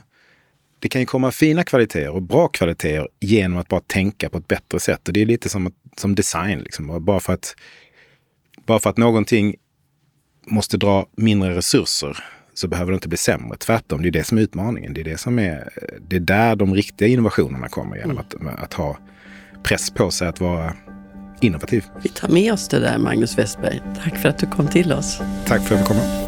[0.79, 4.49] det kan ju komma fina kvaliteter och bra kvaliteter genom att bara tänka på ett
[4.49, 5.09] bättre sätt.
[5.09, 7.05] Och det är lite som, som design, liksom.
[7.05, 7.57] bara, för att,
[8.67, 9.57] bara för att någonting
[10.47, 12.25] måste dra mindre resurser
[12.59, 13.57] så behöver det inte bli sämre.
[13.57, 14.95] Tvärtom, det är det som är utmaningen.
[14.95, 15.69] Det är, det som är,
[16.09, 18.49] det är där de riktiga innovationerna kommer genom mm.
[18.49, 18.99] att, att ha
[19.63, 20.73] press på sig att vara
[21.41, 21.85] innovativ.
[22.03, 23.83] Vi tar med oss det där, Magnus Westberg.
[24.05, 25.21] Tack för att du kom till oss.
[25.47, 26.26] Tack för att jag fick komma.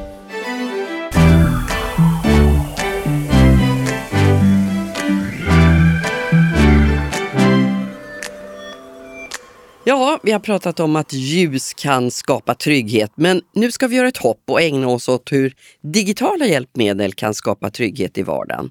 [9.89, 14.09] Ja, vi har pratat om att ljus kan skapa trygghet, men nu ska vi göra
[14.09, 18.71] ett hopp och ägna oss åt hur digitala hjälpmedel kan skapa trygghet i vardagen.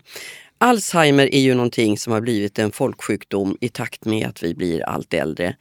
[0.59, 4.81] Alzheimer är ju någonting som har blivit en folksjukdom i takt med att vi blir
[4.81, 5.55] allt äldre.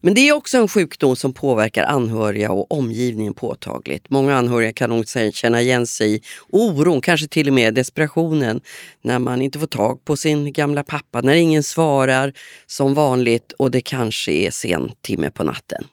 [0.00, 4.10] Men det är också en sjukdom som påverkar anhöriga och omgivningen påtagligt.
[4.10, 8.60] Många anhöriga kan nog känna igen sig i oron, kanske till och med desperationen,
[9.02, 12.32] när man inte får tag på sin gamla pappa, när ingen svarar
[12.66, 15.84] som vanligt och det kanske är sen timme på natten.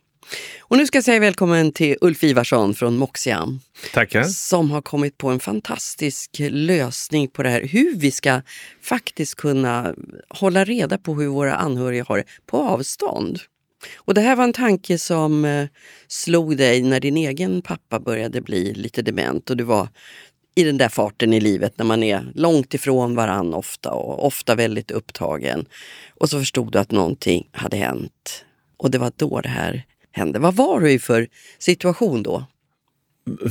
[0.59, 3.59] Och nu ska jag säga välkommen till Ulf Ivarsson från Moxiam.
[3.93, 4.23] Tackar.
[4.23, 7.61] Som har kommit på en fantastisk lösning på det här.
[7.61, 8.41] Hur vi ska
[8.81, 9.93] faktiskt kunna
[10.29, 13.39] hålla reda på hur våra anhöriga har det på avstånd.
[13.95, 15.67] Och det här var en tanke som eh,
[16.07, 19.87] slog dig när din egen pappa började bli lite dement och du var
[20.55, 24.55] i den där farten i livet när man är långt ifrån varann ofta och ofta
[24.55, 25.65] väldigt upptagen.
[26.09, 28.45] Och så förstod du att någonting hade hänt.
[28.77, 29.85] Och det var då det här
[30.17, 30.39] hände.
[30.39, 31.27] Vad var du i för
[31.59, 32.45] situation då?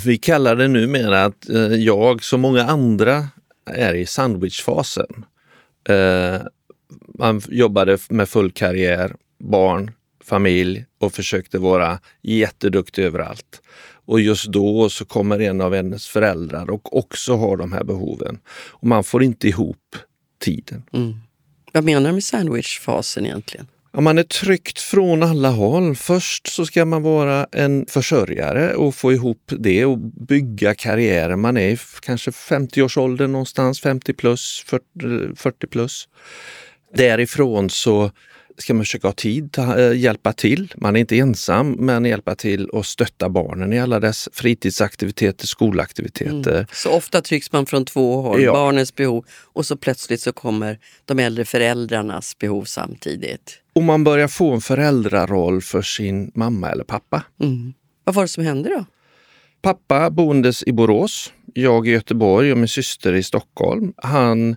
[0.04, 3.28] Vi kallar det numera att eh, jag, som många andra,
[3.70, 5.24] är i sandwichfasen.
[5.88, 6.40] Eh,
[7.18, 9.90] man jobbade med full karriär, barn,
[10.24, 13.62] familj och försökte vara jätteduktig överallt.
[14.06, 18.38] Och just då så kommer en av hennes föräldrar och också har de här behoven.
[18.48, 19.96] Och man får inte ihop
[20.40, 20.82] tiden.
[20.92, 21.14] Mm.
[21.72, 23.66] Vad menar du med sandwichfasen egentligen?
[23.96, 25.96] Ja, man är tryckt från alla håll.
[25.96, 31.40] Först så ska man vara en försörjare och få ihop det och bygga karriären.
[31.40, 34.84] Man är kanske 50-årsåldern någonstans, 50 plus, 40,
[35.36, 36.08] 40 eh, plus.
[36.94, 38.10] Därifrån så
[38.58, 40.74] ska man försöka ha tid, ta, äh, hjälpa till.
[40.76, 46.54] Man är inte ensam, men hjälpa till och stötta barnen i alla dess fritidsaktiviteter, skolaktiviteter.
[46.54, 46.66] Mm.
[46.72, 48.52] Så ofta trycks man från två håll, ja.
[48.52, 53.58] barnens behov och så plötsligt så kommer de äldre föräldrarnas behov samtidigt.
[53.72, 57.22] Och man börjar få en föräldraroll för sin mamma eller pappa.
[57.42, 57.74] Mm.
[58.04, 58.84] Vad var det som hände då?
[59.62, 63.92] Pappa boendes i Borås, jag i Göteborg och min syster i Stockholm.
[63.96, 64.56] Han Eh,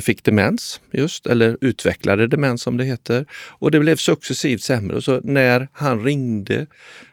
[0.00, 3.26] fick demens, just, eller utvecklade demens som det heter.
[3.32, 5.02] Och det blev successivt sämre.
[5.02, 6.66] Så när han ringde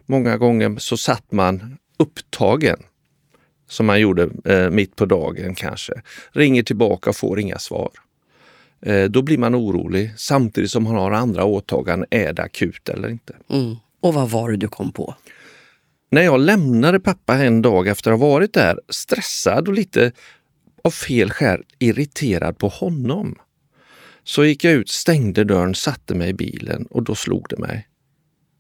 [0.05, 2.78] många gånger så satt man upptagen
[3.69, 5.93] som man gjorde eh, mitt på dagen kanske.
[6.32, 7.89] Ringer tillbaka och får inga svar.
[8.82, 12.07] Eh, då blir man orolig samtidigt som man har andra åtaganden.
[12.11, 13.36] Är det akut eller inte?
[13.49, 13.76] Mm.
[14.01, 15.15] Och vad var det du kom på?
[16.11, 20.11] När jag lämnade pappa en dag efter att ha varit där, stressad och lite
[20.84, 23.36] av fel skäl irriterad på honom.
[24.24, 27.88] Så gick jag ut, stängde dörren, satte mig i bilen och då slog det mig.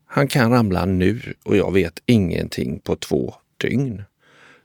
[0.05, 4.03] Han kan ramla nu och jag vet ingenting på två dygn.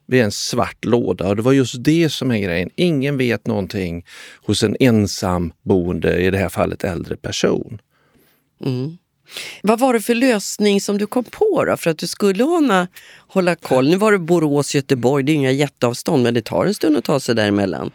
[0.07, 2.71] Vid en svart låda och det var just det som är grejen.
[2.75, 4.05] Ingen vet någonting
[4.43, 7.81] hos en ensamboende, i det här fallet äldre person.
[8.65, 8.99] Mm.
[9.63, 12.89] Vad var det för lösning som du kom på då för att du skulle hålla,
[13.29, 13.89] hålla koll?
[13.89, 17.05] Nu var det Borås, Göteborg, det är inga jätteavstånd men det tar en stund att
[17.05, 17.91] ta sig däremellan.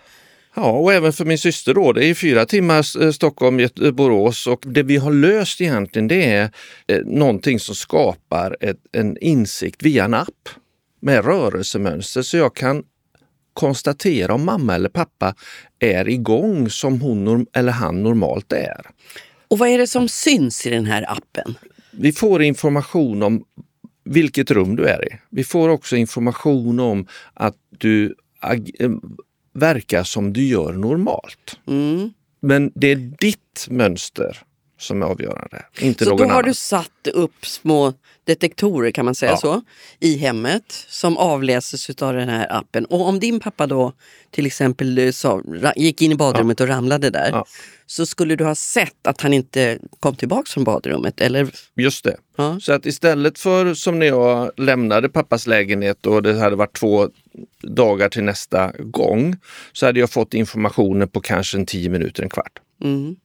[0.56, 1.94] Ja, och även för min syster då.
[1.94, 6.26] Det är fyra timmar eh, Stockholm, eh, Borås och det vi har löst egentligen det
[6.26, 6.50] är
[6.88, 10.50] eh, någonting som skapar ett, en insikt via en app
[11.02, 12.84] med rörelsemönster så jag kan
[13.54, 15.36] konstatera om mamma eller pappa
[15.80, 18.82] är igång som hon eller han normalt är.
[19.54, 21.58] Och vad är det som syns i den här appen?
[21.92, 23.44] Vi får information om
[24.06, 25.18] vilket rum du är i.
[25.30, 28.16] Vi får också information om att du
[28.80, 28.92] eh,
[29.54, 31.60] verkar som du gör normalt.
[31.68, 32.14] Mm.
[32.40, 34.42] Men det är ditt mönster
[34.84, 36.30] som är avgörande, inte så någon annan.
[36.30, 37.94] Då har du satt upp små
[38.26, 39.38] detektorer kan man säga ja.
[39.38, 39.62] så,
[40.00, 42.86] i hemmet som avläses av den här appen.
[42.86, 43.94] Och om din pappa då
[44.32, 45.42] till exempel eh, sa,
[45.76, 46.64] gick in i badrummet ja.
[46.64, 47.46] och ramlade där ja.
[47.86, 51.22] så skulle du ha sett att han inte kom tillbaks från badrummet?
[51.22, 51.52] Eller?
[51.76, 52.18] Just det.
[52.62, 57.10] Så att istället för som när jag lämnade pappas lägenhet och det hade varit två
[57.62, 59.36] dagar till nästa gång
[59.74, 62.60] så hade jag fått informationen på kanske en tio minuter, en kvart.
[62.84, 63.16] Mm.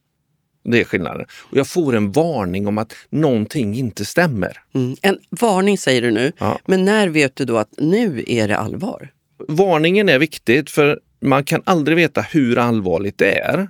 [0.63, 1.25] Det är skillnaden.
[1.39, 4.57] Och jag får en varning om att någonting inte stämmer.
[4.73, 4.95] Mm.
[5.01, 6.59] En varning säger du nu, ja.
[6.65, 9.11] men när vet du då att nu är det allvar?
[9.47, 13.69] Varningen är viktigt för man kan aldrig veta hur allvarligt det är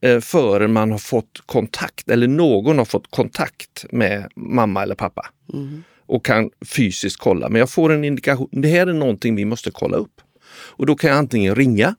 [0.00, 5.26] eh, förrän man har fått kontakt eller någon har fått kontakt med mamma eller pappa
[5.52, 5.82] mm.
[6.06, 7.48] och kan fysiskt kolla.
[7.48, 10.20] Men jag får en indikation, det här är någonting vi måste kolla upp.
[10.76, 11.94] Och då kan jag antingen ringa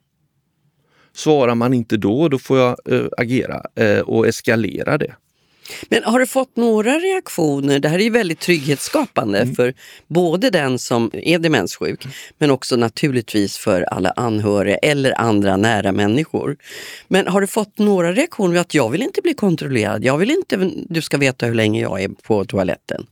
[1.15, 5.15] Svarar man inte då, då får jag äh, agera äh, och eskalera det.
[5.89, 7.79] Men har du fått några reaktioner?
[7.79, 9.55] Det här är ju väldigt trygghetsskapande Mm.
[9.55, 9.73] för
[10.07, 12.05] både den som är demenssjuk
[12.37, 16.57] men också naturligtvis för alla anhöriga eller andra nära människor.
[17.07, 20.71] Men har du fått några reaktioner att jag vill inte bli kontrollerad, jag vill inte
[20.89, 23.05] du ska veta hur länge jag är på toaletten?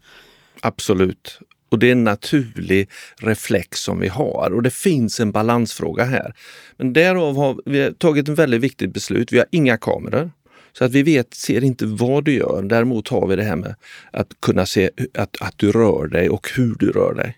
[0.61, 1.39] Absolut.
[1.73, 6.33] Och det är en naturlig reflex som vi har och det finns en balansfråga här.
[6.77, 9.31] Men därav har vi tagit ett väldigt viktigt beslut.
[9.31, 10.31] Vi har inga kameror.
[10.77, 12.61] Så att vi vet, ser inte vad du gör.
[12.63, 13.75] Däremot har vi det här med
[14.11, 17.37] att kunna se att, att du rör dig och hur du rör dig.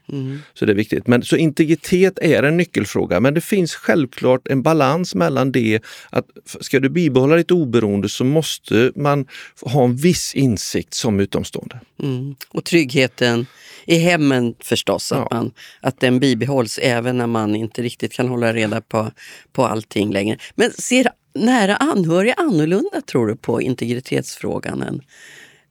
[0.53, 1.07] Så det är viktigt.
[1.07, 5.79] Men, så integritet är en nyckelfråga, men det finns självklart en balans mellan det
[6.09, 6.25] att
[6.61, 9.27] ska du bibehålla ditt oberoende så måste man
[9.61, 11.79] ha en viss insikt som utomstående.
[12.03, 12.35] Mm.
[12.49, 13.45] Och tryggheten
[13.85, 15.27] i hemmen förstås, att, Ja.
[15.31, 19.11] man, att den bibehålls även när man inte riktigt kan hålla reda på,
[19.51, 20.37] på allting längre.
[20.55, 25.01] Men ser nära anhöriga annorlunda tror du på integritetsfrågan än,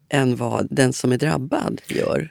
[0.08, 2.30] än vad den som är drabbad gör?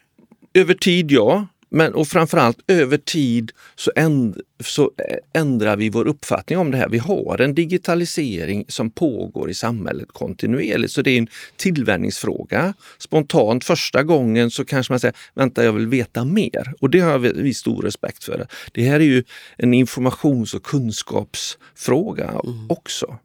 [0.53, 1.47] Över tid, ja.
[1.75, 4.91] Men, och framförallt över tid så, änd, så
[5.33, 6.89] ändrar vi vår uppfattning om det här.
[6.89, 12.73] Vi har en digitalisering som pågår i samhället kontinuerligt, så det är en tillvänjningsfråga.
[12.97, 16.73] Spontant första gången så kanske man säger, vänta jag vill veta mer.
[16.79, 18.47] Och det har vi, stor respekt för.
[18.71, 19.23] Det här är ju
[19.57, 23.17] en informations och kunskapsfråga också.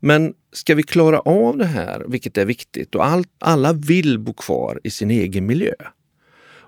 [0.00, 4.32] Men ska vi klara av det här, vilket är viktigt, och all, alla vill bo
[4.32, 5.74] kvar i sin egen miljö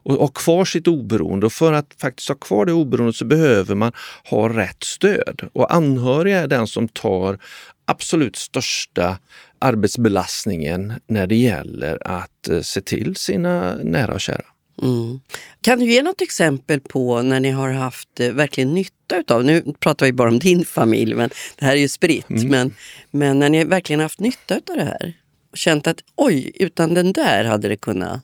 [0.02, 1.46] och ha kvar sitt oberoende.
[1.46, 3.92] Och för att faktiskt ha kvar det oberoendet så behöver man
[4.30, 5.48] ha rätt stöd.
[5.52, 7.38] Och anhöriga är den som tar
[7.84, 9.18] absolut största
[9.58, 14.44] arbetsbelastningen när det gäller att eh, se till sina nära och kära.
[14.82, 15.20] Mm.
[15.60, 19.74] Kan du ge något exempel på när ni har haft eh, verkligen nytta utav, nu
[19.80, 22.74] pratar vi bara om din familj, men det här är ju spritt, men,
[23.10, 25.12] men när ni verkligen haft nytta utav det här
[25.52, 28.20] och känt att oj, utan den där hade det kunnat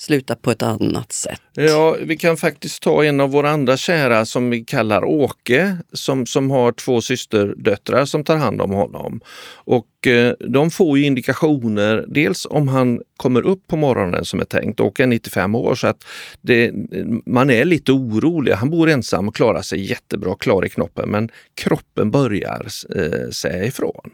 [0.00, 1.40] sluta på ett annat sätt.
[1.52, 6.26] Ja, vi kan faktiskt ta en av våra andra kära som vi kallar Åke, som,
[6.26, 9.20] som har två systerdöttrar som tar hand om honom.
[9.54, 14.44] Och eh, de får ju indikationer, dels om han kommer upp på morgonen som är
[14.44, 16.04] tänkt, Åke är 95 år, så att
[16.40, 16.72] det,
[17.26, 18.52] man är lite orolig.
[18.52, 23.64] Han bor ensam och klarar sig jättebra, klar i knoppen, men kroppen börjar eh, säga
[23.64, 24.10] ifrån.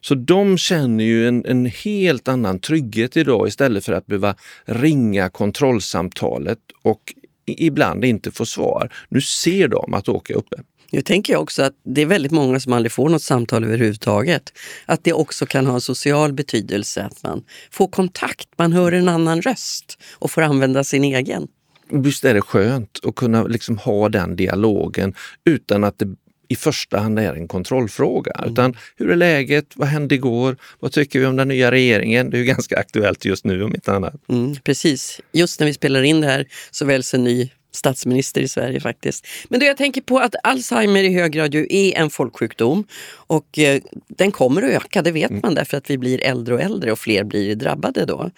[0.00, 4.34] Så de känner ju en, en helt annan trygghet idag istället för att behöva
[4.64, 7.14] ringa kontrollsamtalet och
[7.46, 8.92] ibland inte få svar.
[9.08, 10.56] Nu ser de att är uppe.
[10.92, 14.52] Nu tänker jag också att det är väldigt många som aldrig får något samtal överhuvudtaget.
[14.86, 19.08] Att det också kan ha en social betydelse, att man får kontakt, man hör en
[19.08, 21.48] annan röst och får använda sin egen.
[21.90, 26.06] Visst är det skönt att kunna liksom ha den dialogen utan att det
[26.50, 28.44] i första hand är en kontrollfråga.
[28.46, 29.66] Utan hur är läget?
[29.74, 30.56] Vad hände igår?
[30.80, 32.30] Vad tycker vi om den nya regeringen?
[32.30, 34.14] Det är ju ganska aktuellt just nu om inte annat.
[34.28, 38.48] Mm, precis, just när vi spelar in det här så väljs en ny statsminister i
[38.48, 39.26] Sverige faktiskt.
[39.48, 43.58] Men då jag tänker på att Alzheimer i hög grad ju är en folksjukdom och
[43.58, 46.92] eh, den kommer att öka, det vet man därför att vi blir äldre och äldre
[46.92, 48.30] och fler blir drabbade då.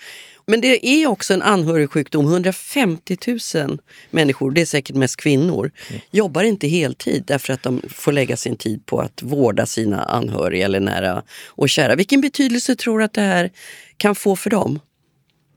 [0.47, 2.27] Men det är också en anhörigsjukdom.
[2.27, 3.17] 150
[3.55, 3.79] 000
[4.11, 5.71] människor, det är säkert mest kvinnor,
[6.11, 10.65] jobbar inte heltid därför att de får lägga sin tid på att vårda sina anhöriga
[10.65, 11.95] eller nära och kära.
[11.95, 13.51] Vilken betydelse tror du att det här
[13.97, 14.81] kan få för dem?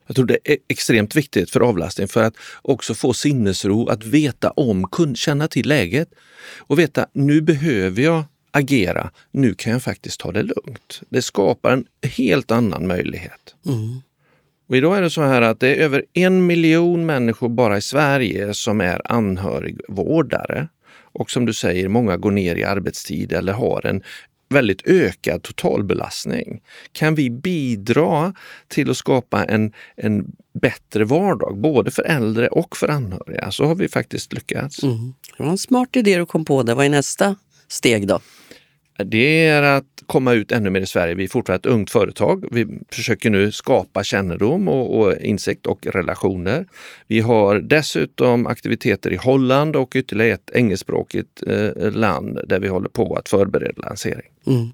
[0.07, 4.49] Jag tror det är extremt viktigt för avlastning för att också få sinnesro att veta
[4.51, 6.09] om, kun- känna till läget
[6.57, 11.01] och veta nu behöver jag agera, nu kan jag faktiskt ta det lugnt.
[11.09, 13.55] Det skapar en helt annan möjlighet.
[14.67, 17.81] Och idag är det så här att det är över en miljon människor bara i
[17.81, 20.67] Sverige som är anhörigvårdare.
[21.01, 24.03] Och som du säger, många går ner i arbetstid eller har en
[24.49, 26.61] väldigt ökad totalbelastning.
[26.91, 28.33] Kan vi bidra
[28.67, 33.75] till att skapa en, en bättre vardag, både för äldre och för anhöriga, så har
[33.75, 34.83] vi faktiskt lyckats.
[34.83, 35.13] Mm.
[35.37, 36.63] Det var en smart idé du kom på.
[36.63, 37.35] Det Vad är nästa
[37.67, 38.19] steg då?
[38.97, 41.15] Det är att komma ut ännu mer i Sverige.
[41.15, 42.45] Vi är fortfarande ett ungt företag.
[42.51, 46.65] Vi försöker nu skapa kännedom och, och insikt och relationer.
[47.07, 52.89] Vi har dessutom aktiviteter i Holland och ytterligare ett engelskspråkigt eh, land där vi håller
[52.89, 54.31] på att förbereda lansering.
[54.47, 54.69] Mm.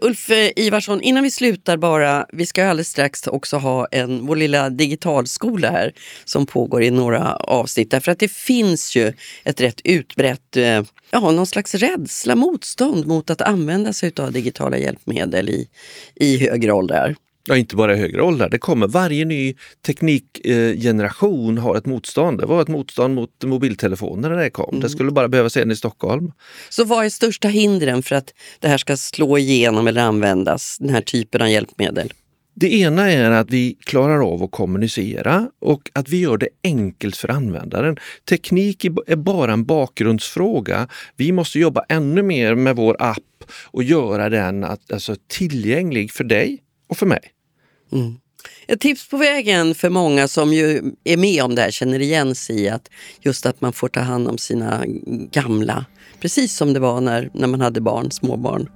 [0.00, 4.36] Ulf eh, Ivarsson, innan vi slutar bara, vi ska alldeles strax också ha en, vår
[4.36, 5.92] lilla digitalskola här
[6.24, 7.90] som pågår i några avsnitt.
[7.90, 9.12] Därför att det finns ju
[9.44, 14.78] ett rätt utbrett, eh, ja någon slags rädsla, motstånd mot att använda sig av digitala
[14.78, 15.68] hjälpmedel i,
[16.14, 17.16] i högre åldrar.
[17.48, 18.48] Ja, inte bara i högre åldrar.
[18.48, 19.54] Det kommer varje ny
[19.86, 22.40] teknikgeneration har ett motstånd.
[22.40, 24.80] Det var ett motstånd mot mobiltelefoner när det kom.
[24.80, 26.32] Det skulle bara behövas en i Stockholm.
[26.68, 30.90] Så vad är största hindren för att det här ska slå igenom eller användas, den
[30.90, 32.12] här typen av hjälpmedel?
[32.54, 37.16] Det ena är att vi klarar av att kommunicera och att vi gör det enkelt
[37.16, 37.96] för användaren.
[38.28, 40.88] Teknik är bara en bakgrundsfråga.
[41.16, 43.18] Vi måste jobba ännu mer med vår app
[43.64, 46.58] och göra den alltså, tillgänglig för dig
[46.92, 47.20] och för mig.
[47.92, 48.16] Mm.
[48.66, 52.34] Ett tips på vägen för många som ju är med om det här känner igen
[52.34, 52.88] sig i att
[53.20, 54.84] just att man får ta hand om sina
[55.32, 55.84] gamla,
[56.20, 58.68] precis som det var när, när man hade barn, småbarn,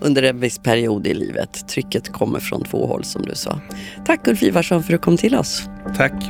[0.00, 1.68] under en viss period i livet.
[1.68, 3.60] Trycket kommer från två håll som du sa.
[4.06, 5.62] Tack Ulf Ivarsson för att du kom till oss.
[5.96, 6.24] Tack.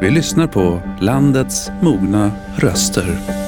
[0.00, 3.47] Vi lyssnar på landets mogna röster.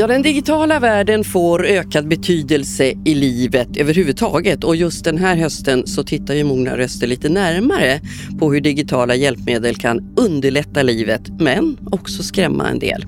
[0.00, 5.86] Ja, den digitala världen får ökad betydelse i livet överhuvudtaget och just den här hösten
[5.86, 8.00] så tittar ju Mogna röster lite närmare
[8.38, 13.04] på hur digitala hjälpmedel kan underlätta livet men också skrämma en del.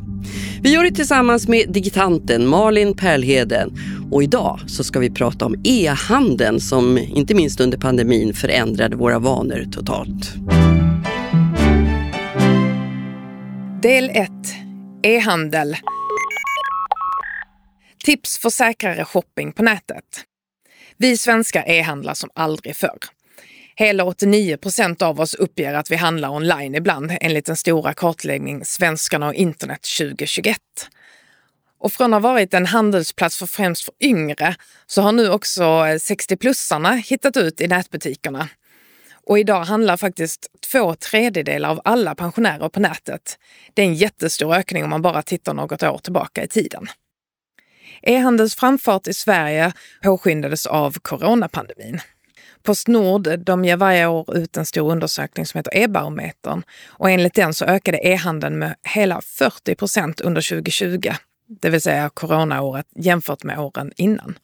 [0.62, 3.72] Vi gör det tillsammans med digitanten Malin Perlheden
[4.10, 9.18] och idag så ska vi prata om e-handeln som inte minst under pandemin förändrade våra
[9.18, 10.34] vanor totalt.
[13.82, 14.30] Del 1.
[15.02, 15.76] E-handel
[18.04, 20.04] Tips för säkrare shopping på nätet.
[20.96, 22.98] Vi svenskar e-handlar som aldrig förr.
[23.76, 28.64] Hela 89 procent av oss uppger att vi handlar online ibland enligt den stora kartläggning
[28.64, 30.58] Svenskarna och internet 2021.
[31.78, 35.62] Och från att ha varit en handelsplats för främst för yngre så har nu också
[35.82, 38.48] 60-plussarna hittat ut i nätbutikerna.
[39.26, 43.38] Och idag handlar faktiskt två tredjedelar av alla pensionärer på nätet.
[43.74, 46.88] Det är en jättestor ökning om man bara tittar något år tillbaka i tiden.
[48.02, 49.72] E-handelns framfart i Sverige
[50.02, 52.00] påskyndades av coronapandemin.
[52.62, 57.54] Postnord de ger varje år ut en stor undersökning som heter E-barometern och enligt den
[57.54, 61.12] så ökade e-handeln med hela 40 procent under 2020,
[61.60, 64.38] det vill säga coronaåret jämfört med åren innan.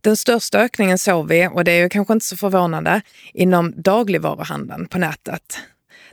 [0.00, 3.00] Den största ökningen såg vi, och det är ju kanske inte så förvånande,
[3.32, 5.58] inom dagligvaruhandeln på nätet.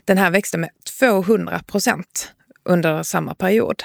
[0.06, 2.32] Den här växte med 200 procent
[2.64, 3.84] under samma period.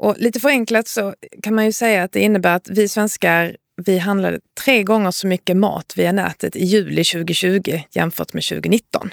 [0.00, 3.98] Och lite förenklat så kan man ju säga att det innebär att vi svenskar vi
[3.98, 9.10] handlade tre gånger så mycket mat via nätet i juli 2020 jämfört med 2019.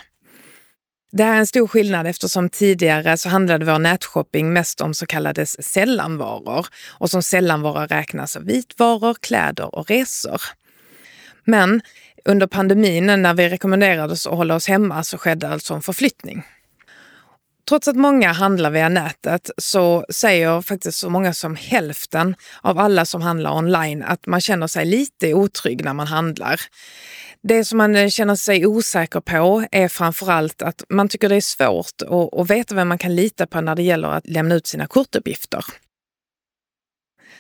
[1.12, 5.06] Det här är en stor skillnad eftersom tidigare så handlade vår nätshopping mest om så
[5.06, 10.42] kallade sällanvaror och som sällanvaror räknas vitvaror, kläder och resor.
[11.44, 11.82] Men
[12.26, 16.44] under pandemin när vi rekommenderades att hålla oss hemma så skedde alltså en förflyttning.
[17.70, 23.06] Trots att många handlar via nätet så säger faktiskt så många som hälften av alla
[23.06, 26.62] som handlar online att man känner sig lite otrygg när man handlar.
[27.44, 31.42] Det som man eh, känner sig osäker på är framförallt att man tycker det är
[31.42, 34.68] svårt att, att veta vem man kan lita på när det gäller att lämna ut
[34.68, 35.66] sina kortuppgifter.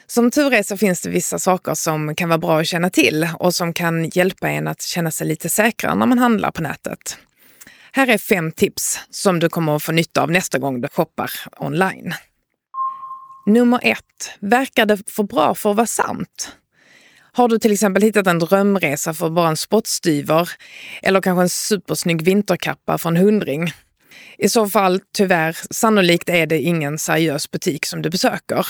[0.08, 3.30] Som tur är så finns det vissa saker som kan vara bra att känna till
[3.40, 7.18] och som kan hjälpa en att känna sig lite säkrare när man handlar på nätet.
[7.98, 11.32] Här är fem tips som du kommer att få nytta av nästa gång du shoppar
[11.58, 12.14] online.
[13.46, 14.32] Nummer ett.
[14.40, 16.52] Verkar det för bra för att vara sant?
[17.34, 20.50] Har du till exempel hittat en drömresa för bara en spottstyver
[21.02, 23.74] eller kanske en supersnygg vinterkappa för en hundring?
[24.38, 28.68] I så fall, tyvärr, sannolikt är det ingen seriös butik som du besöker.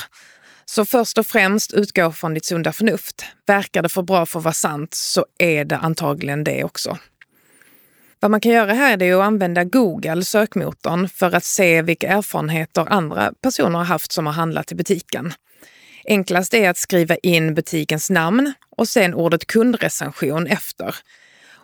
[0.66, 3.26] Så först och främst utgå från ditt sunda förnuft.
[3.48, 6.98] Verkar det för bra för att vara sant så är det antagligen det också.
[8.20, 12.86] Vad man kan göra här är att använda Google, sökmotorn, för att se vilka erfarenheter
[12.90, 15.34] andra personer har haft som har handlat i butiken.
[16.06, 20.96] Enklast är att skriva in butikens namn och sen ordet kundrecension efter.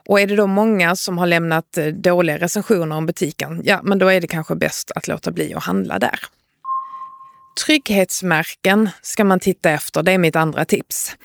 [0.09, 3.99] Och är det då många som har lämnat eh, dåliga recensioner om butiken, ja, men
[3.99, 6.19] då är det kanske bäst att låta bli att handla där.
[7.65, 11.15] Trygghetsmärken ska man titta efter, det är mitt andra tips.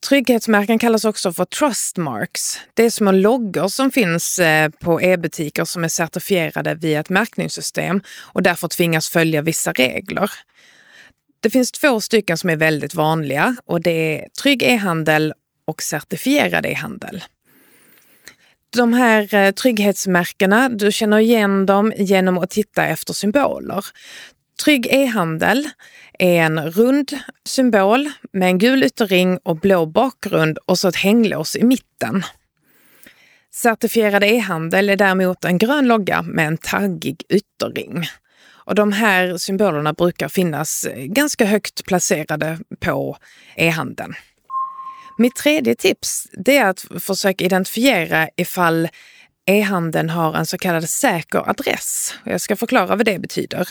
[0.00, 2.58] Trygghetsmärken kallas också för trustmarks.
[2.74, 8.00] Det är små loggor som finns eh, på e-butiker som är certifierade via ett märkningssystem
[8.20, 10.30] och därför tvingas följa vissa regler.
[11.40, 15.34] Det finns två stycken som är väldigt vanliga och det är Trygg e-handel
[15.64, 17.24] och certifierad e-handel.
[18.76, 23.84] De här eh, trygghetsmärkena, du känner igen dem genom att titta efter symboler.
[24.64, 25.68] Trygg e-handel
[26.18, 31.56] är en rund symbol med en gul ytterring och blå bakgrund och så ett hänglås
[31.56, 32.22] i mitten.
[33.54, 38.06] Certifierad e-handel är däremot en grön logga med en taggig ytterring.
[38.50, 43.16] Och de här symbolerna brukar finnas ganska högt placerade på
[43.56, 44.14] e-handeln.
[45.18, 48.88] Mitt tredje tips är att försöka identifiera ifall
[49.46, 52.14] e-handeln har en så kallad säker adress.
[52.24, 53.68] Jag ska förklara vad det betyder.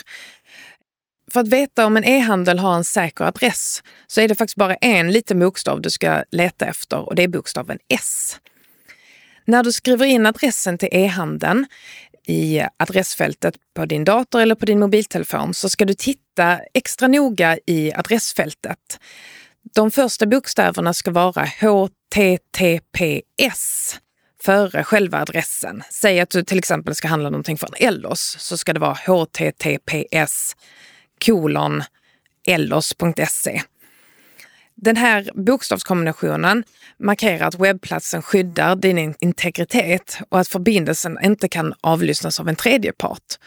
[1.30, 4.74] För att veta om en e-handel har en säker adress så är det faktiskt bara
[4.74, 8.40] en liten bokstav du ska leta efter och det är bokstaven S.
[9.44, 11.66] När du skriver in adressen till e-handeln
[12.26, 17.58] i adressfältet på din dator eller på din mobiltelefon så ska du titta extra noga
[17.66, 18.98] i adressfältet.
[19.74, 22.88] De första bokstäverna ska vara HTTPS
[24.42, 25.82] före själva adressen.
[25.90, 30.56] Säg att du till exempel ska handla någonting från Ellos så ska det vara HTTPS
[31.20, 31.82] kolon
[32.46, 33.62] ellos.se.
[34.74, 36.64] Den här bokstavskombinationen
[36.98, 42.92] markerar att webbplatsen skyddar din integritet och att förbindelsen inte kan avlyssnas av en tredje
[42.92, 43.38] part.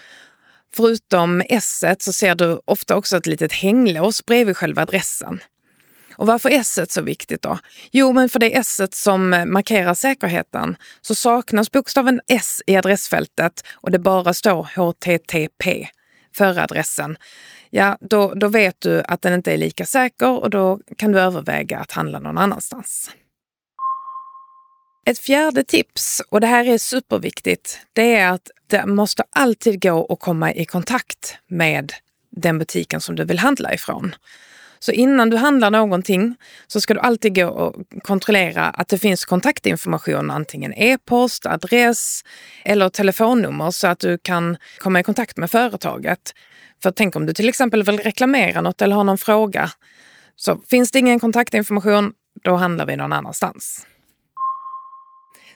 [0.73, 5.39] Förutom S så ser du ofta också ett litet hänglås bredvid själva adressen.
[6.15, 7.59] Och varför är S så viktigt då?
[7.91, 13.63] Jo, men för det är S som markerar säkerheten så saknas bokstaven S i adressfältet
[13.73, 15.87] och det bara står HTTP
[16.33, 17.17] förra adressen
[17.71, 21.19] ja då, då vet du att den inte är lika säker och då kan du
[21.19, 23.11] överväga att handla någon annanstans.
[25.05, 30.13] Ett fjärde tips, och det här är superviktigt, det är att det måste alltid gå
[30.13, 31.93] att komma i kontakt med
[32.29, 34.15] den butiken som du vill handla ifrån.
[34.83, 36.35] Så innan du handlar någonting
[36.67, 42.23] så ska du alltid gå och kontrollera att det finns kontaktinformation, antingen e-post, adress
[42.65, 46.19] eller telefonnummer så att du kan komma i kontakt med företaget.
[46.83, 49.71] För tänk om du till exempel vill reklamera något eller har någon fråga.
[50.35, 52.13] Så finns det ingen kontaktinformation,
[52.43, 53.87] då handlar vi någon annanstans.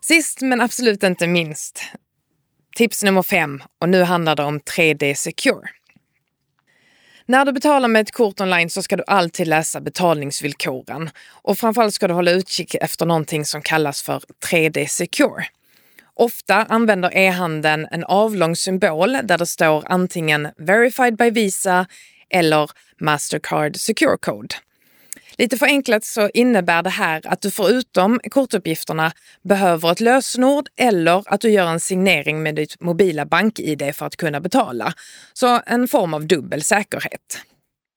[0.01, 1.81] Sist men absolut inte minst,
[2.75, 5.69] tips nummer fem och nu handlar det om 3D Secure.
[7.27, 11.93] När du betalar med ett kort online så ska du alltid läsa betalningsvillkoren och framförallt
[11.93, 14.21] ska du hålla utkik efter någonting som kallas för
[14.51, 15.45] 3D Secure.
[16.13, 21.87] Ofta använder e-handeln en avlång symbol där det står antingen “Verified by Visa”
[22.29, 24.55] eller “Mastercard Secure Code”.
[25.37, 29.11] Lite förenklat så innebär det här att du förutom kortuppgifterna
[29.43, 34.15] behöver ett lösenord eller att du gör en signering med ditt mobila bank-id för att
[34.15, 34.93] kunna betala.
[35.33, 37.41] Så en form av dubbel säkerhet.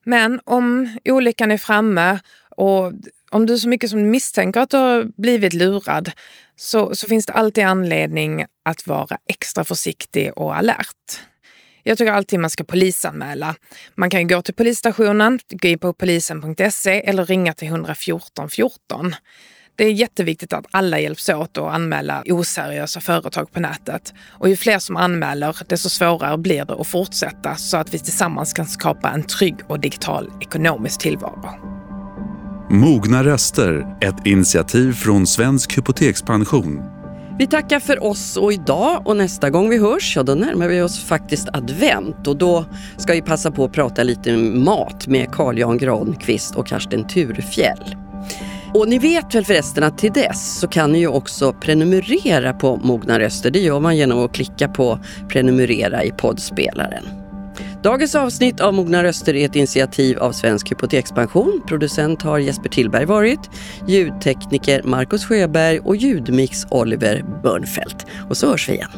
[0.05, 2.18] Men om olyckan är framme
[2.51, 2.93] och
[3.30, 6.12] om du så mycket som misstänker att du har blivit lurad
[6.57, 11.20] så, så finns det alltid anledning att vara extra försiktig och alert.
[11.89, 13.55] Jag tycker alltid man ska polisanmäla.
[13.95, 19.14] Man kan gå till polisstationen, gå in på polisen.se eller ringa till 114 14.
[19.76, 24.14] Det är jätteviktigt att alla hjälps åt att anmäla oseriösa företag på nätet.
[24.30, 28.53] Och ju fler som anmäler, desto svårare blir det att fortsätta så att vi tillsammans
[28.53, 31.51] kan skapa en trygg och digital ekonomisk tillvaro.
[32.70, 36.98] Mogna röster, ett initiativ från Svensk Hypotekspension
[37.39, 40.82] vi tackar för oss och idag och nästa gång vi hörs, ja då närmar vi
[40.82, 42.64] oss faktiskt advent och då
[42.97, 47.97] ska vi passa på att prata lite mat med Carl Jan Granqvist och Karsten Turefjell.
[48.74, 52.76] Och ni vet väl förresten att till dess så kan ni ju också prenumerera på
[52.76, 53.51] Mogna röster.
[53.51, 57.18] Det gör man genom att klicka på prenumerera i poddspelaren.
[57.83, 61.62] Dagens avsnitt av Mogna röster är ett initiativ av Svensk Hypotekspension.
[61.66, 63.51] Producent har Jesper Tillberg varit,
[63.87, 68.07] ljudtekniker Marcus Sjöberg och ljudmix Oliver Börnfeldt.
[68.29, 68.91] Och så hörs vi igen.